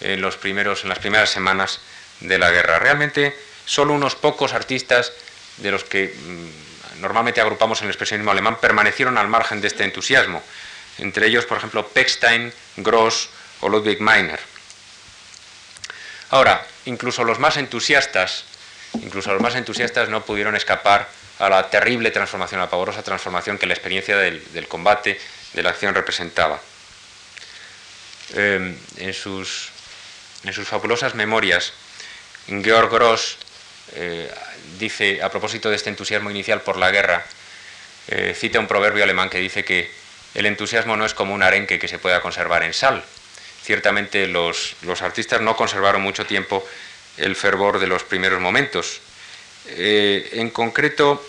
[0.00, 1.80] en, los primeros, en las primeras semanas
[2.20, 2.78] de la guerra.
[2.78, 5.12] Realmente solo unos pocos artistas
[5.58, 9.84] de los que mm, normalmente agrupamos en el expresionismo alemán permanecieron al margen de este
[9.84, 10.42] entusiasmo.
[10.98, 13.30] Entre ellos, por ejemplo, Pechstein, Gross
[13.60, 14.40] o Ludwig Meiner.
[16.30, 18.44] Ahora, incluso los más entusiastas,
[18.94, 21.08] incluso los más entusiastas no pudieron escapar
[21.38, 25.20] a la terrible transformación, a la pavorosa transformación que la experiencia del, combate,
[25.52, 26.60] de la acción representaba.
[28.34, 29.70] Em, en, sus,
[30.64, 31.72] fabulosas memorias,
[32.46, 33.38] Georg Gross
[33.94, 34.30] eh,
[34.78, 37.24] dice, a propósito de este entusiasmo inicial por la guerra,
[38.08, 39.90] eh, cita un proverbio alemán que dice que
[40.34, 43.04] el entusiasmo no es como un arenque que se pueda conservar en sal.
[43.62, 46.66] Ciertamente los artistas no conservaron mucho tiempo
[47.18, 49.00] el fervor de los primeros momentos.
[49.70, 51.24] Eh, en concreto,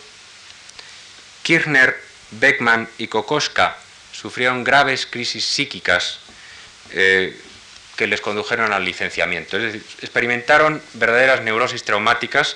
[1.44, 2.00] Kirchner,
[2.32, 3.78] Beckman y Kokoschka
[4.12, 6.20] sufrieron graves crisis psíquicas
[6.92, 7.38] eh,
[7.96, 9.58] que les condujeron al licenciamiento.
[9.58, 12.56] Es decir, experimentaron verdaderas neurosis traumáticas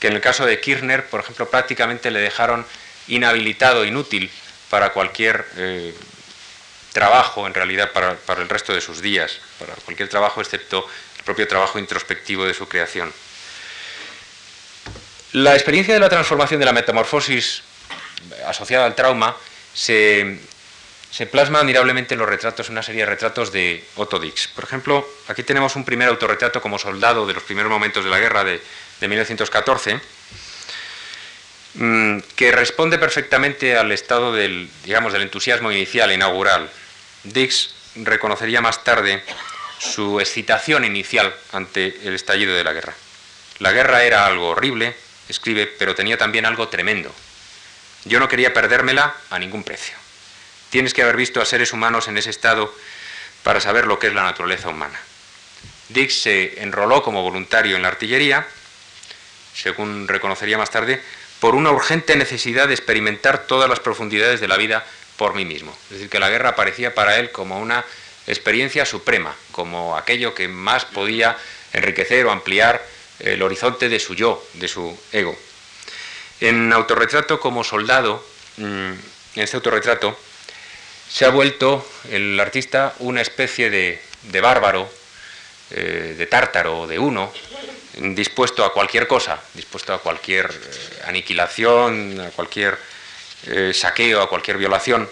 [0.00, 2.66] que en el caso de Kirchner, por ejemplo, prácticamente le dejaron
[3.08, 4.30] inhabilitado, inútil
[4.68, 5.94] para cualquier eh,
[6.92, 10.86] trabajo, en realidad, para, para el resto de sus días, para cualquier trabajo excepto
[11.18, 13.12] el propio trabajo introspectivo de su creación.
[15.34, 17.64] La experiencia de la transformación de la metamorfosis
[18.46, 19.36] asociada al trauma
[19.72, 20.38] se,
[21.32, 24.46] plasma admirablemente en los retratos, una serie de retratos de Otto Dix.
[24.46, 28.20] Por ejemplo, aquí tenemos un primer autorretrato como soldado de los primeros momentos de la
[28.20, 28.60] guerra de,
[29.00, 29.98] 1914,
[31.74, 36.70] mm, que responde perfectamente al estado del, digamos, del entusiasmo inicial, inaugural.
[37.24, 39.24] Dix reconocería más tarde
[39.80, 42.94] su excitación inicial ante el estallido de la guerra.
[43.58, 44.94] La guerra era algo horrible,
[45.28, 47.14] escribe, pero tenía también algo tremendo.
[48.04, 49.96] Yo no quería perdérmela a ningún precio.
[50.70, 52.74] Tienes que haber visto a seres humanos en ese estado
[53.42, 54.98] para saber lo que es la naturaleza humana.
[55.88, 58.46] Dix se enroló como voluntario en la artillería,
[59.54, 61.02] según reconocería más tarde,
[61.40, 64.84] por una urgente necesidad de experimentar todas las profundidades de la vida
[65.16, 65.76] por mí mismo.
[65.84, 67.84] Es decir, que la guerra parecía para él como una
[68.26, 71.36] experiencia suprema, como aquello que más podía
[71.72, 72.84] enriquecer o ampliar
[73.24, 75.36] el horizonte de su yo, de su ego.
[76.40, 78.24] En autorretrato como soldado,
[78.58, 80.16] mm, en este autorretrato,
[81.08, 84.00] se ha vuelto el artista una especie de,
[84.40, 84.88] bárbaro,
[85.70, 87.32] eh, de tártaro, de uno,
[87.96, 92.76] dispuesto a cualquier cosa, dispuesto a cualquier eh, aniquilación, a cualquier
[93.46, 95.08] eh, saqueo, a cualquier violación,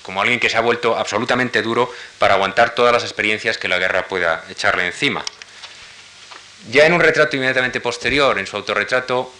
[0.00, 3.78] como alguien que se ha vuelto absolutamente duro para aguantar todas las experiencias que la
[3.78, 5.22] guerra pueda echarle encima.
[6.70, 9.32] Ya en un retrato inmediatamente posterior, en su autorretrato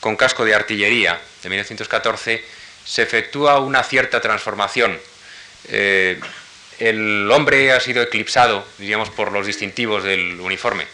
[0.00, 2.44] con casco de artillería de 1914,
[2.84, 4.98] se efectúa una cierta transformación.
[5.68, 6.18] Eh,
[6.80, 10.88] el hombre ha sido eclipsado, diríamos, por los distintivos del uniforme,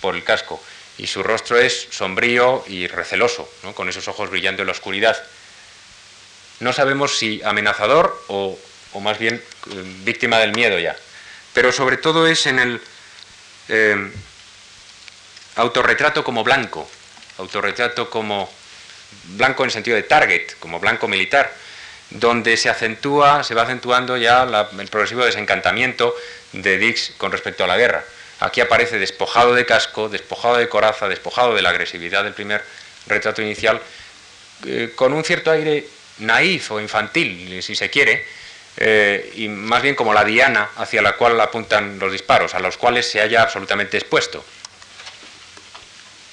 [0.00, 0.62] por el casco,
[0.96, 5.22] y su rostro es sombrío y receloso, con esos ojos brillando en la oscuridad.
[6.60, 8.58] No sabemos si amenazador o,
[9.02, 10.96] más bien eh, víctima del miedo ya,
[11.52, 12.80] pero sobre todo es en el
[13.68, 14.10] eh,
[15.56, 16.88] autorretrato como blanco,
[17.38, 18.50] autorretrato como
[19.36, 21.52] blanco en sentido de target, como blanco militar,
[22.10, 24.44] donde se acentúa, se va acentuando ya
[24.78, 26.14] el progresivo desencantamiento
[26.52, 28.04] de Dix con respecto a la guerra.
[28.40, 32.62] Aquí aparece despojado de casco, despojado de coraza, despojado de la agresividad del primer
[33.06, 33.80] retrato inicial,
[34.66, 35.86] eh, con un cierto aire
[36.18, 38.24] naif o infantil, si se quiere,
[38.76, 42.76] eh, y más bien como la diana hacia la cual apuntan los disparos, a los
[42.76, 44.44] cuales se haya absolutamente expuesto.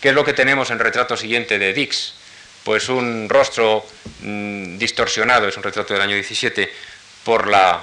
[0.04, 2.14] ¿Qué es lo que tenemos en el retrato siguiente de Dix?
[2.66, 3.86] Pues un rostro
[4.20, 6.70] mm, distorsionado, es un retrato del año 17,
[7.24, 7.82] por la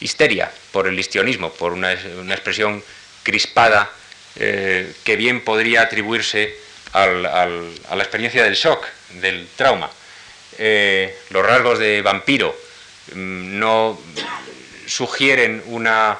[0.00, 2.82] histeria, por el histionismo, por una, expresión
[3.22, 3.90] crispada
[4.36, 6.56] eh, que bien podría atribuirse
[6.94, 8.86] a la experiencia del shock,
[9.20, 9.90] del trauma.
[10.56, 12.56] Eh, los rasgos de vampiro
[13.12, 14.00] mm, no
[14.86, 16.16] sugieren una,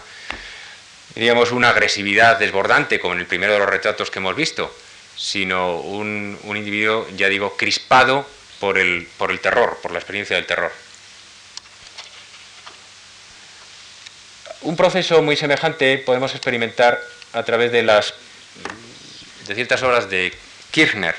[1.15, 4.71] digamos, una agresividad desbordante como en el primero de los retratos que hemos visto,
[5.21, 8.27] sino un, individuo, ya digo, crispado
[8.59, 10.73] por el, por el terror, por la experiencia del terror.
[14.63, 16.99] Un proceso muy semejante podemos experimentar
[17.35, 18.15] a través de las
[19.47, 20.33] de ciertas obras de
[20.71, 21.15] Kirchner.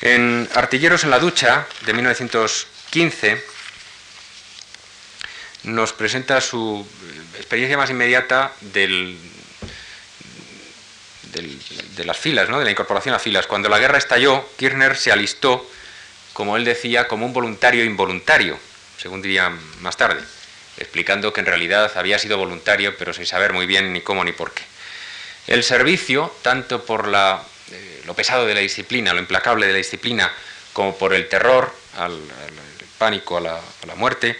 [0.00, 3.44] En Artilleros en la ducha de 1915
[5.64, 6.86] nos presenta su
[7.36, 9.18] experiencia más inmediata del,
[11.32, 12.58] de las filas, ¿no?
[12.58, 13.46] de la incorporación a filas.
[13.46, 15.68] Cuando la guerra estalló, Kirchner se alistó,
[16.32, 18.58] como él decía, como un voluntario involuntario,
[18.96, 20.22] según diría más tarde,
[20.78, 24.32] explicando que en realidad había sido voluntario, pero sin saber muy bien ni cómo ni
[24.32, 24.62] por qué.
[25.46, 29.78] El servicio, tanto por la, eh, lo pesado de la disciplina, lo implacable de la
[29.78, 30.30] disciplina,
[30.72, 32.18] como por el terror, al,
[32.98, 34.36] pánico, a la, a la muerte,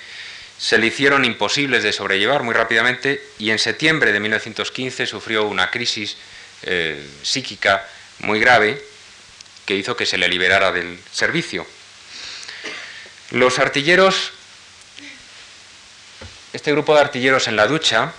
[0.58, 5.70] se le hicieron imposibles de sobrellevar muy rápidamente y en septiembre de 1915 sufrió una
[5.70, 6.16] crisis
[6.62, 7.86] eh, psíquica
[8.20, 8.82] muy grave
[9.64, 11.66] que hizo que se le liberara del servicio.
[13.30, 14.32] Los artilleros,
[16.52, 18.12] este grupo de artilleros en la ducha,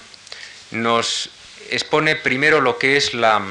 [0.71, 1.31] nos
[1.71, 3.41] expone primero lo que es la,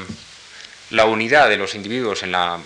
[1.05, 2.59] unidad de los individuos en la,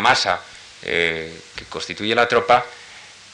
[0.00, 0.40] masa
[0.82, 2.66] eh, que constituye la tropa,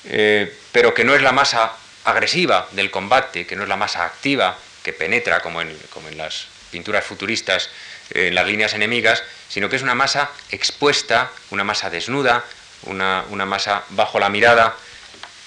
[0.05, 1.73] eh, pero que no es la masa
[2.05, 6.19] agresiva del combate, que no es la masa activa que penetra como en, como en
[6.19, 7.71] las pinturas futuristas
[8.11, 12.45] en las líneas enemigas, sino que es una masa expuesta, una masa desnuda,
[12.87, 14.75] una, masa bajo la mirada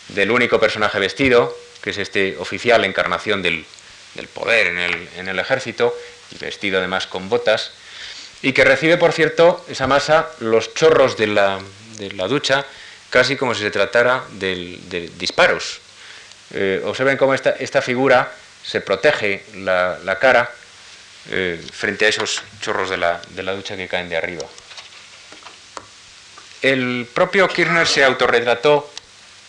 [0.10, 3.66] del único personaje vestido, que es este oficial encarnación del,
[4.34, 5.94] poder en el, en el, ejército,
[6.32, 7.72] y vestido además con botas,
[8.42, 11.60] y que recibe, por cierto, esa masa, los chorros de la,
[11.98, 12.66] de la ducha,
[13.10, 15.82] casi como si se tratara de, disparos.
[16.54, 18.32] Eh, observen cómo esta, esta, figura
[18.64, 20.52] se protege la, la cara
[21.32, 24.46] eh, frente a esos chorros de la, de la ducha que caen de arriba.
[26.62, 28.92] El propio Kirchner se autorretrató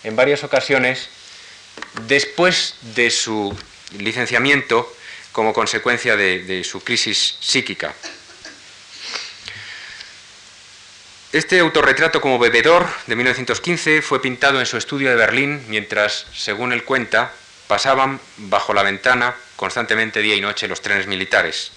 [0.05, 1.09] en varias ocasiones
[2.07, 3.57] después de su
[3.99, 4.93] licenciamiento
[5.33, 7.95] como consecuencia de, su crisis psíquica.
[11.33, 16.73] Este autorretrato como bebedor de 1915 fue pintado en su estudio de Berlín mientras, según
[16.73, 17.33] él cuenta,
[17.67, 21.73] pasaban bajo la ventana constantemente día y noche los trenes militares.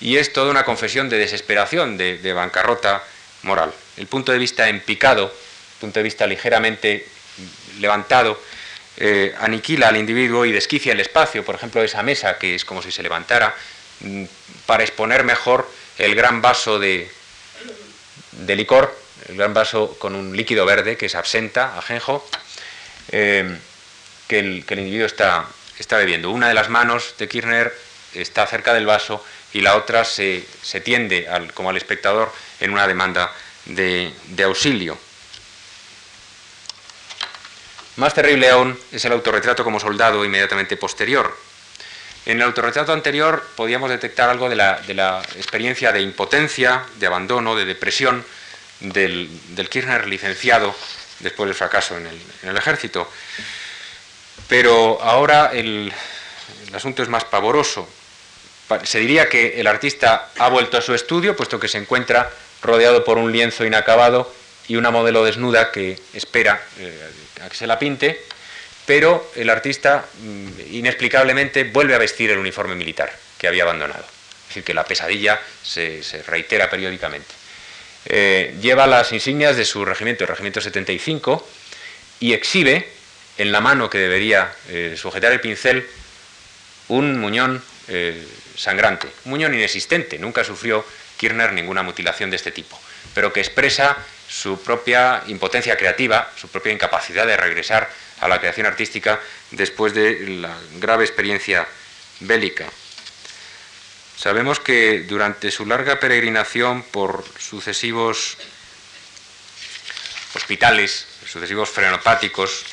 [0.00, 3.02] Y es toda una confesión de desesperación, de, bancarrota
[3.42, 3.72] moral.
[3.96, 5.32] El punto de vista empicado,
[5.80, 7.06] punto de vista ligeramente
[7.80, 8.40] levantado,
[8.98, 12.82] eh, aniquila al individuo y desquicia el espacio, por ejemplo, esa mesa que es como
[12.82, 13.54] si se levantara,
[14.00, 14.24] mm,
[14.66, 17.10] para exponer mejor el gran vaso de,
[18.32, 18.94] de licor,
[19.28, 22.26] el gran vaso con un líquido verde que es absenta, ajenjo,
[23.10, 23.58] eh,
[24.28, 25.46] que, el, individuo está,
[25.78, 26.30] está bebiendo.
[26.30, 27.72] Una de las manos de Kirchner
[28.14, 30.44] está cerca del vaso y la otra se,
[30.84, 33.32] tiende al, como al espectador en una demanda
[33.66, 34.12] de,
[34.44, 34.98] auxilio.
[37.96, 41.36] Más terrible aún es el autorretrato como soldado inmediatamente posterior.
[42.26, 47.64] En el autorretrato anterior podíamos detectar algo de la, experiencia de impotencia, de abandono, de
[47.64, 48.24] depresión
[48.80, 49.30] del,
[49.70, 50.74] Kirchner licenciado
[51.20, 52.06] después del fracaso en
[52.42, 53.10] el ejército.
[54.48, 55.92] Pero ahora el,
[56.72, 57.88] asunto es más pavoroso.
[58.84, 62.30] Se diría que el artista ha vuelto a su estudio, puesto que se encuentra
[62.62, 64.32] rodeado por un lienzo inacabado
[64.68, 67.10] y una modelo desnuda que espera eh,
[67.44, 68.24] a que se la pinte,
[68.84, 74.04] pero el artista mm, inexplicablemente vuelve a vestir el uniforme militar que había abandonado.
[74.42, 77.34] Es decir, que la pesadilla se, reitera periódicamente.
[78.06, 81.46] Eh, lleva las insignias de su regimiento, el regimiento 75,
[82.20, 82.95] y exhibe
[83.38, 85.88] en la mano que debería eh, sujetar el pincel
[86.88, 87.62] un muñón
[88.56, 90.84] sangrante, un muñón inexistente, nunca sufrió
[91.16, 92.80] Kirchner ninguna mutilación de este tipo,
[93.14, 93.96] pero que expresa
[94.28, 97.88] su propia impotencia creativa, su propia incapacidad de regresar
[98.20, 99.20] a la creación artística
[99.50, 101.66] después de la grave experiencia
[102.20, 102.66] bélica.
[104.16, 108.38] Sabemos que durante su larga peregrinación por sucesivos
[110.34, 112.64] hospitales, sucesivos frenopáticos,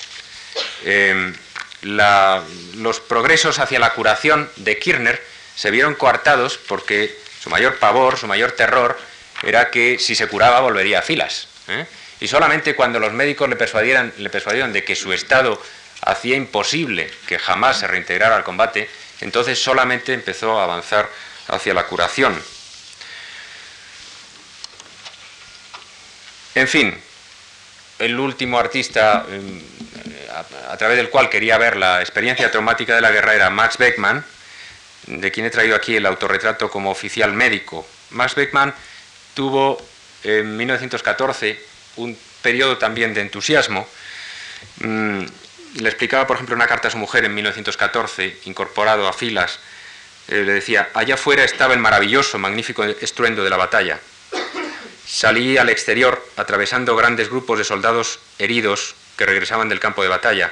[0.85, 1.33] em,
[1.81, 5.21] los progresos hacia la curación de Kirchner
[5.55, 8.97] se vieron coartados porque su mayor pavor, su mayor terror
[9.43, 11.47] era que si se curaba volvería a filas.
[11.67, 11.85] ¿eh?
[12.21, 15.61] Y solamente cuando los médicos le, le persuadieron de que su estado
[16.01, 18.89] hacía imposible que jamás se reintegrara al combate,
[19.21, 21.09] entonces solamente empezó a avanzar
[21.47, 22.41] hacia la curación.
[26.55, 26.95] En fin,
[27.99, 29.61] el último artista em,
[30.69, 34.23] a, través del cual quería ver la experiencia traumática de la guerra era Max Beckmann,
[35.07, 37.85] de quien he traído aquí el autorretrato como oficial médico.
[38.11, 38.73] Max Beckmann
[39.33, 39.81] tuvo
[40.23, 41.59] en 1914
[41.97, 43.87] un periodo también de entusiasmo.
[44.79, 45.23] Mm,
[45.75, 49.59] le explicaba, por ejemplo, una carta a su mujer en 1914, incorporado a filas.
[50.27, 53.99] Eh, le decía, allá afuera estaba el maravilloso, magnífico estruendo de la batalla.
[55.05, 60.51] Salí al exterior, atravesando grandes grupos de soldados heridos que regresaban del campo de batalla,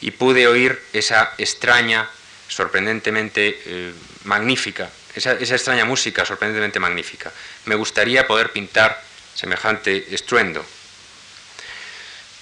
[0.00, 2.08] y pude oír esa extraña,
[2.48, 3.92] sorprendentemente eh,
[4.24, 7.32] magnífica esa, extraña música sorprendentemente magnífica.
[7.66, 9.00] Me gustaría poder pintar
[9.34, 10.64] semejante estruendo.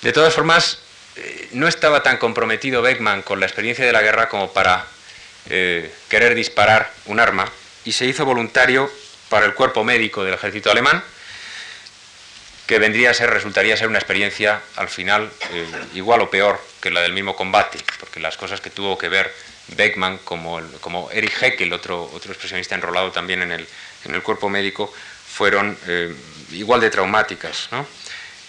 [0.02, 0.78] De todas formas,
[1.16, 4.86] eh, no estaba tan comprometido Beckman con la experiencia de la guerra como para
[5.48, 7.50] eh, querer disparar un arma
[7.84, 8.90] y se hizo voluntario
[9.28, 11.02] para el cuerpo médico del ejército alemán,
[12.70, 16.92] que vendría a ser, resultaría ser una experiencia al final eh, igual o peor que
[16.92, 19.34] la del mismo combate, porque las cosas que tuvo que ver
[19.74, 23.66] Beckman como, como Erich Heckel, otro, otro expresionista enrolado también en el,
[24.04, 24.94] en el cuerpo médico,
[25.26, 26.14] fueron eh,
[26.52, 27.70] igual de traumáticas.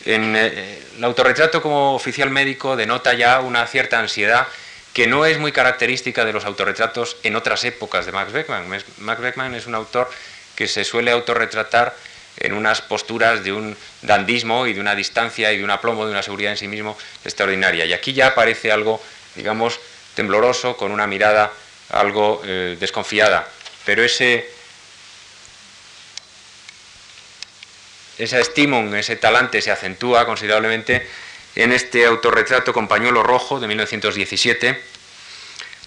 [0.06, 4.48] En, eh, el autorretrato como oficial médico denota ya una cierta ansiedad
[4.94, 8.68] que no es muy característica de los autorretratos en otras épocas de Max Beckman.
[9.00, 10.12] Max Beckman es un autor
[10.56, 11.96] que se suele autorretratar
[12.38, 16.12] en unas posturas de un dandismo y de una distancia y de un aplomo, de
[16.12, 17.86] una seguridad en sí mismo extraordinaria.
[17.86, 19.02] Y aquí ya aparece algo,
[19.36, 19.80] digamos,
[20.16, 21.52] tembloroso, con una mirada
[21.90, 23.48] algo eh, desconfiada.
[23.86, 24.50] Pero ese,
[28.18, 31.08] esa estimón, ese talante se acentúa considerablemente
[31.56, 34.82] en este autorretrato con pañuelo rojo de 1917,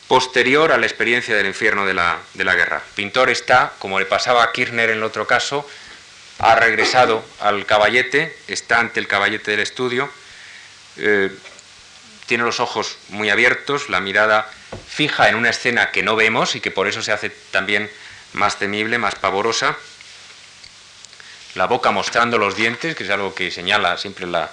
[0.08, 2.82] posterior a la experiencia del infierno de la, de la guerra.
[2.94, 5.66] Pintor está, como le pasaba a Kirchner en el otro caso,
[6.38, 10.10] ha regresado al caballete, está ante el caballete del estudio,
[10.96, 11.30] eh,
[12.26, 14.50] tiene los ojos muy abiertos, la mirada
[14.88, 17.90] fija en una escena que no vemos y que por eso se hace también
[18.32, 19.76] más temible, más pavorosa,
[21.54, 24.50] la boca mostrando los dientes, que es algo que señala siempre la,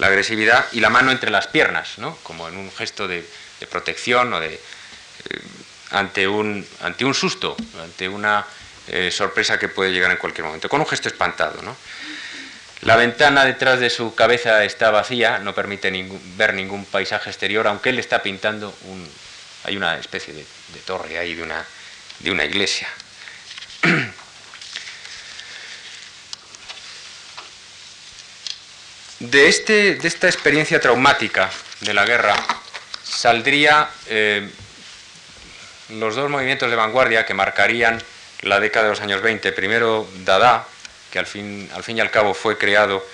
[0.00, 2.16] agresividad, y la mano entre las piernas, ¿no?
[2.22, 3.26] como en un gesto de,
[3.68, 4.60] protección o de, eh,
[5.90, 8.46] ante, un, ante un susto, ante una
[8.90, 11.62] eh, sorpresa que puede llegar en cualquier momento, con un gesto espantado.
[11.62, 11.76] ¿no?
[12.82, 15.90] La ventana detrás de su cabeza está vacía, no permite
[16.36, 19.08] ver ningún paisaje exterior, aunque él está pintando un...
[19.64, 20.44] Hay una especie de,
[20.86, 21.64] torre ahí de una,
[22.20, 22.88] de una iglesia.
[29.20, 32.36] De, este, de esta experiencia traumática de la guerra
[33.02, 34.48] saldría eh,
[35.88, 38.00] los dos movimientos de vanguardia que marcarían
[38.42, 39.52] la década de los años 20.
[39.52, 40.66] Primero Dada,
[41.10, 43.04] que al fin, al fin y al cabo fue creado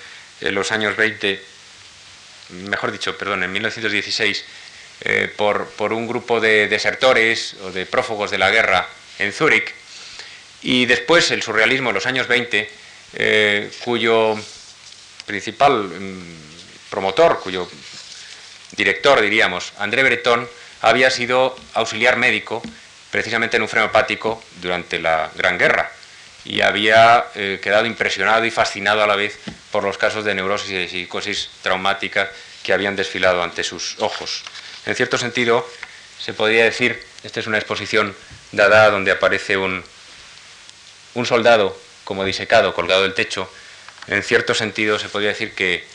[0.41, 1.41] en los años 20,
[2.49, 4.45] mejor dicho, perdón, en 1916,
[5.01, 8.87] eh, por, un grupo de desertores o de prófugos de la guerra
[9.19, 9.73] en Zúrich,
[10.61, 12.69] y después el surrealismo en los años 20,
[13.13, 14.35] eh, cuyo
[15.25, 17.69] principal mm, promotor, cuyo
[18.75, 20.47] director, diríamos, André Breton,
[20.81, 22.61] había sido auxiliar médico
[23.15, 25.89] precisamente en un freno hepático durante la Gran Guerra
[26.43, 29.39] y había eh, quedado impresionado y fascinado a la vez
[29.71, 32.27] por los casos de neurosis y psicosis traumáticas
[32.61, 34.43] que habían desfilado ante sus ojos.
[34.85, 35.65] En cierto sentido,
[36.19, 38.13] se podría decir, esta es una exposición
[38.51, 39.81] dada donde aparece un,
[41.13, 43.49] un soldado como disecado, colgado del techo,
[44.07, 45.85] en cierto sentido se podría decir que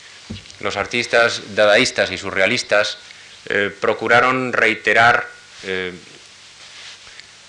[0.59, 2.97] los artistas dadaístas y surrealistas
[3.45, 5.27] eh, procuraron reiterar
[5.63, 5.93] eh,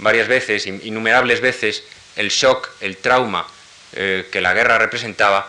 [0.03, 1.83] varias veces, innumerables veces,
[2.17, 3.47] el shock, el trauma
[3.95, 5.49] eh, que la guerra representaba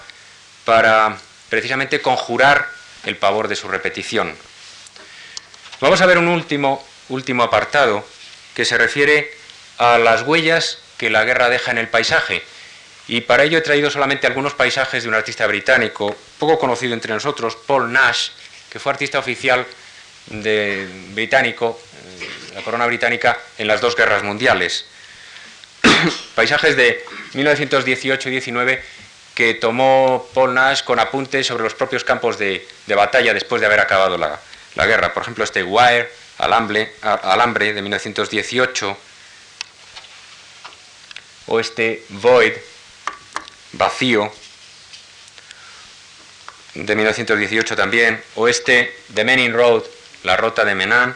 [0.63, 1.17] para
[1.49, 2.69] precisamente conjurar
[3.05, 4.33] el pavor de su repetición.
[5.81, 8.05] Vamos a ver un último, último apartado
[8.55, 9.33] que se refiere
[9.77, 12.43] a las huellas que la guerra deja en el paisaje.
[13.07, 17.13] Y para ello he traído solamente algunos paisajes de un artista británico, poco conocido entre
[17.13, 18.29] nosotros, Paul Nash,
[18.69, 19.65] que fue artista oficial
[20.27, 21.81] británico,
[22.53, 24.85] la corona británica, en las dos guerras mundiales.
[26.35, 28.83] paisajes de 1918 y 19
[29.35, 34.17] que tomó Paul con apuntes sobre los propios campos de, batalla después de haber acabado
[34.17, 34.39] la,
[34.75, 35.13] la, guerra.
[35.13, 38.97] Por ejemplo, este Wire, alambre, alambre de 1918,
[41.47, 42.53] o este Void,
[43.73, 44.31] vacío,
[46.75, 49.83] de 1918 también, o este The Menin Road,
[50.23, 51.15] la Rota de Menan,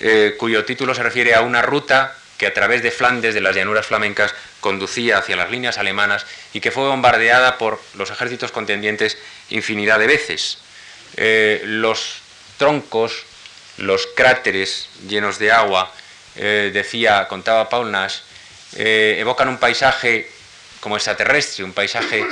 [0.00, 3.56] eh, cuyo título se refiere a una ruta que a través de Flandes, de las
[3.56, 9.18] llanuras flamencas, conducía hacia las líneas alemanas y que fue bombardeada por los ejércitos contendientes
[9.50, 10.58] infinidad de veces.
[11.16, 12.20] Eh, los
[12.58, 13.24] troncos,
[13.76, 15.92] los cráteres llenos de agua,
[16.36, 18.18] eh, decía, contaba Paul Nash,
[18.76, 20.30] evocan un paisaje
[20.80, 22.24] como extraterrestre, un paisaje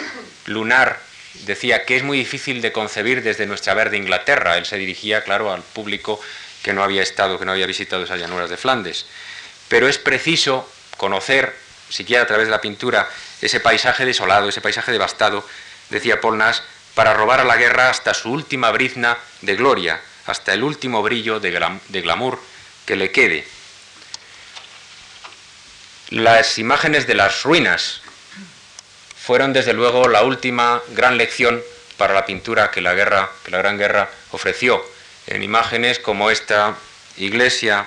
[0.45, 1.01] lunar
[1.45, 4.57] decía que es muy difícil de concebir desde nuestra verde Inglaterra.
[4.57, 6.21] Él se dirigía, claro, al público
[6.67, 9.07] que no había estado, que no había visitado esas llanuras de Flandes.
[9.69, 11.55] Pero es preciso conocer,
[11.91, 13.09] siquiera a través de la pintura,
[13.41, 15.47] ese paisaje desolado, ese paisaje devastado,
[15.91, 16.43] decía Paul
[16.97, 21.39] para robar a la guerra hasta su última brizna de gloria, hasta el último brillo
[21.39, 21.53] de,
[21.87, 22.41] de glamour
[22.85, 23.47] que le quede.
[26.11, 28.01] Las imágenes de las ruinas
[29.23, 31.63] fueron desde luego la última gran lección
[31.97, 34.96] para la pintura que la guerra, que la Gran Guerra ofreció,
[35.27, 36.77] en imágenes como esta
[37.17, 37.87] iglesia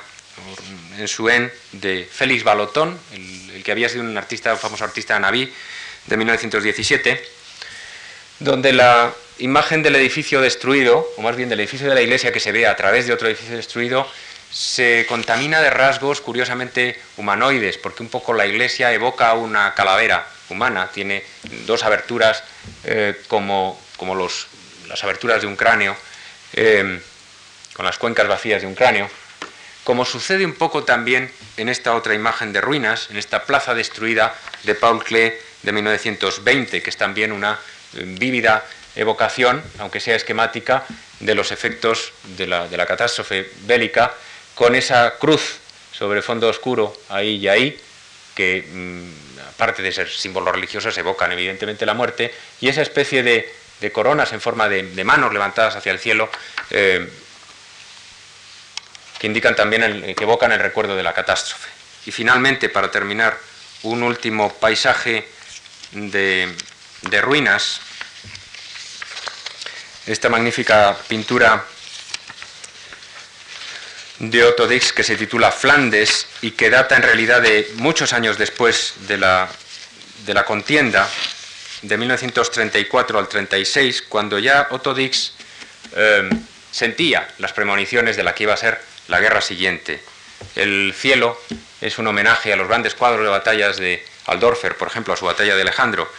[0.98, 5.52] en Suen de Félix Balotón, el, que había sido un artista, un famoso artista Naví,
[6.06, 7.24] de 1917,
[8.40, 12.40] donde la imagen del edificio destruido, o más bien del edificio de la iglesia que
[12.40, 14.08] se ve a través de otro edificio destruido,
[14.52, 20.90] se contamina de rasgos curiosamente humanoides, porque un poco la iglesia evoca una calavera humana,
[20.92, 21.24] tiene
[21.68, 22.44] dos aberturas
[22.84, 24.48] eh, como, como los,
[24.88, 25.96] las aberturas de un cráneo,
[26.54, 27.00] eh,
[27.80, 29.10] con las cuencas vacías de un cráneo,
[29.86, 34.36] como sucede un poco también en esta otra imagen de ruinas, en esta plaza destruida
[34.64, 35.32] de Paul Klee
[35.64, 38.66] de 1920, que es también una eh, vívida
[38.98, 40.84] evocación, aunque sea esquemática,
[41.22, 44.14] de los efectos de la, catástrofe bélica,
[44.56, 45.60] con esa cruz
[45.94, 47.80] sobre fondo oscuro ahí y ahí,
[48.36, 53.50] que mm, aparte de ser símbolos religiosos evocan evidentemente la muerte, y esa especie de,
[53.94, 56.30] coronas en forma de, manos levantadas hacia el cielo,
[56.72, 57.08] eh,
[59.20, 61.70] que indican también, el, que evocan el recuerdo de la catástrofe.
[62.06, 63.38] Y finalmente, para terminar,
[63.84, 65.28] un último paisaje
[65.92, 66.56] de,
[67.22, 67.82] ruinas,
[70.06, 71.66] esta magnífica pintura
[74.20, 78.38] de Otto Dix que se titula Flandes y que data en realidad de muchos años
[78.38, 79.50] después de la,
[80.26, 81.08] de la contienda,
[81.82, 85.34] de 1934 al 36, cuando ya Otto Dix
[85.96, 86.30] eh,
[86.72, 90.02] sentía las premoniciones de la que iba a ser la guerra siguiente.
[90.56, 91.40] El cielo
[91.82, 95.26] es un homenaje a los grandes cuadros de batallas de Aldorfer, por ejemplo, a su
[95.26, 96.10] batalla de Alejandro,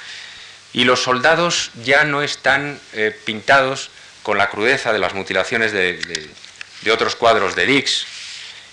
[0.72, 3.90] Y los soldados ya no están eh, pintados
[4.22, 6.30] con la crudeza de las mutilaciones de,
[6.92, 8.06] otros cuadros de Dix.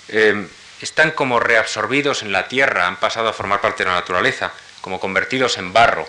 [0.09, 0.47] Eh,
[0.81, 4.51] están como reabsorbidos en la tierra, han pasado a formar parte de la naturaleza,
[4.81, 6.07] como convertidos en barro.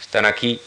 [0.00, 0.60] Están aquí,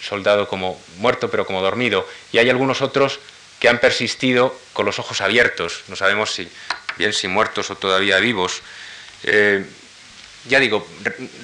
[0.00, 3.18] soldado como muerto pero como dormido, y hay algunos otros
[3.62, 6.50] que han persistido con los ojos abiertos, no sabemos si
[6.98, 8.60] bien si muertos o todavía vivos,
[9.22, 9.64] eh,
[10.48, 10.84] ya digo,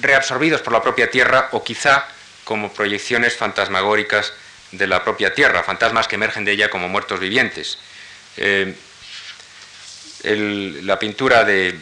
[0.01, 2.05] reabsorbidos por la propia tierra o quizá
[2.43, 4.33] como proyecciones fantasmagóricas
[4.73, 7.77] de la propia tierra, fantasmas que emergen de ella como muertos vivientes.
[8.35, 8.75] Eh,
[10.25, 11.79] la pintura de,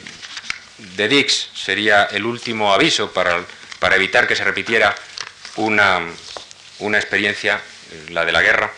[0.77, 3.43] de, Dix sería el último aviso para,
[3.79, 4.93] para evitar que se repitiera
[5.55, 5.99] una,
[6.77, 7.59] una experiencia,
[7.91, 8.71] eh, la de la guerra,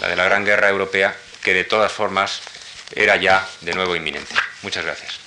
[0.00, 2.42] la de la Gran Guerra Europea, que de todas formas
[2.94, 4.34] era ya de nuevo inminente.
[4.62, 5.23] Muchas gracias.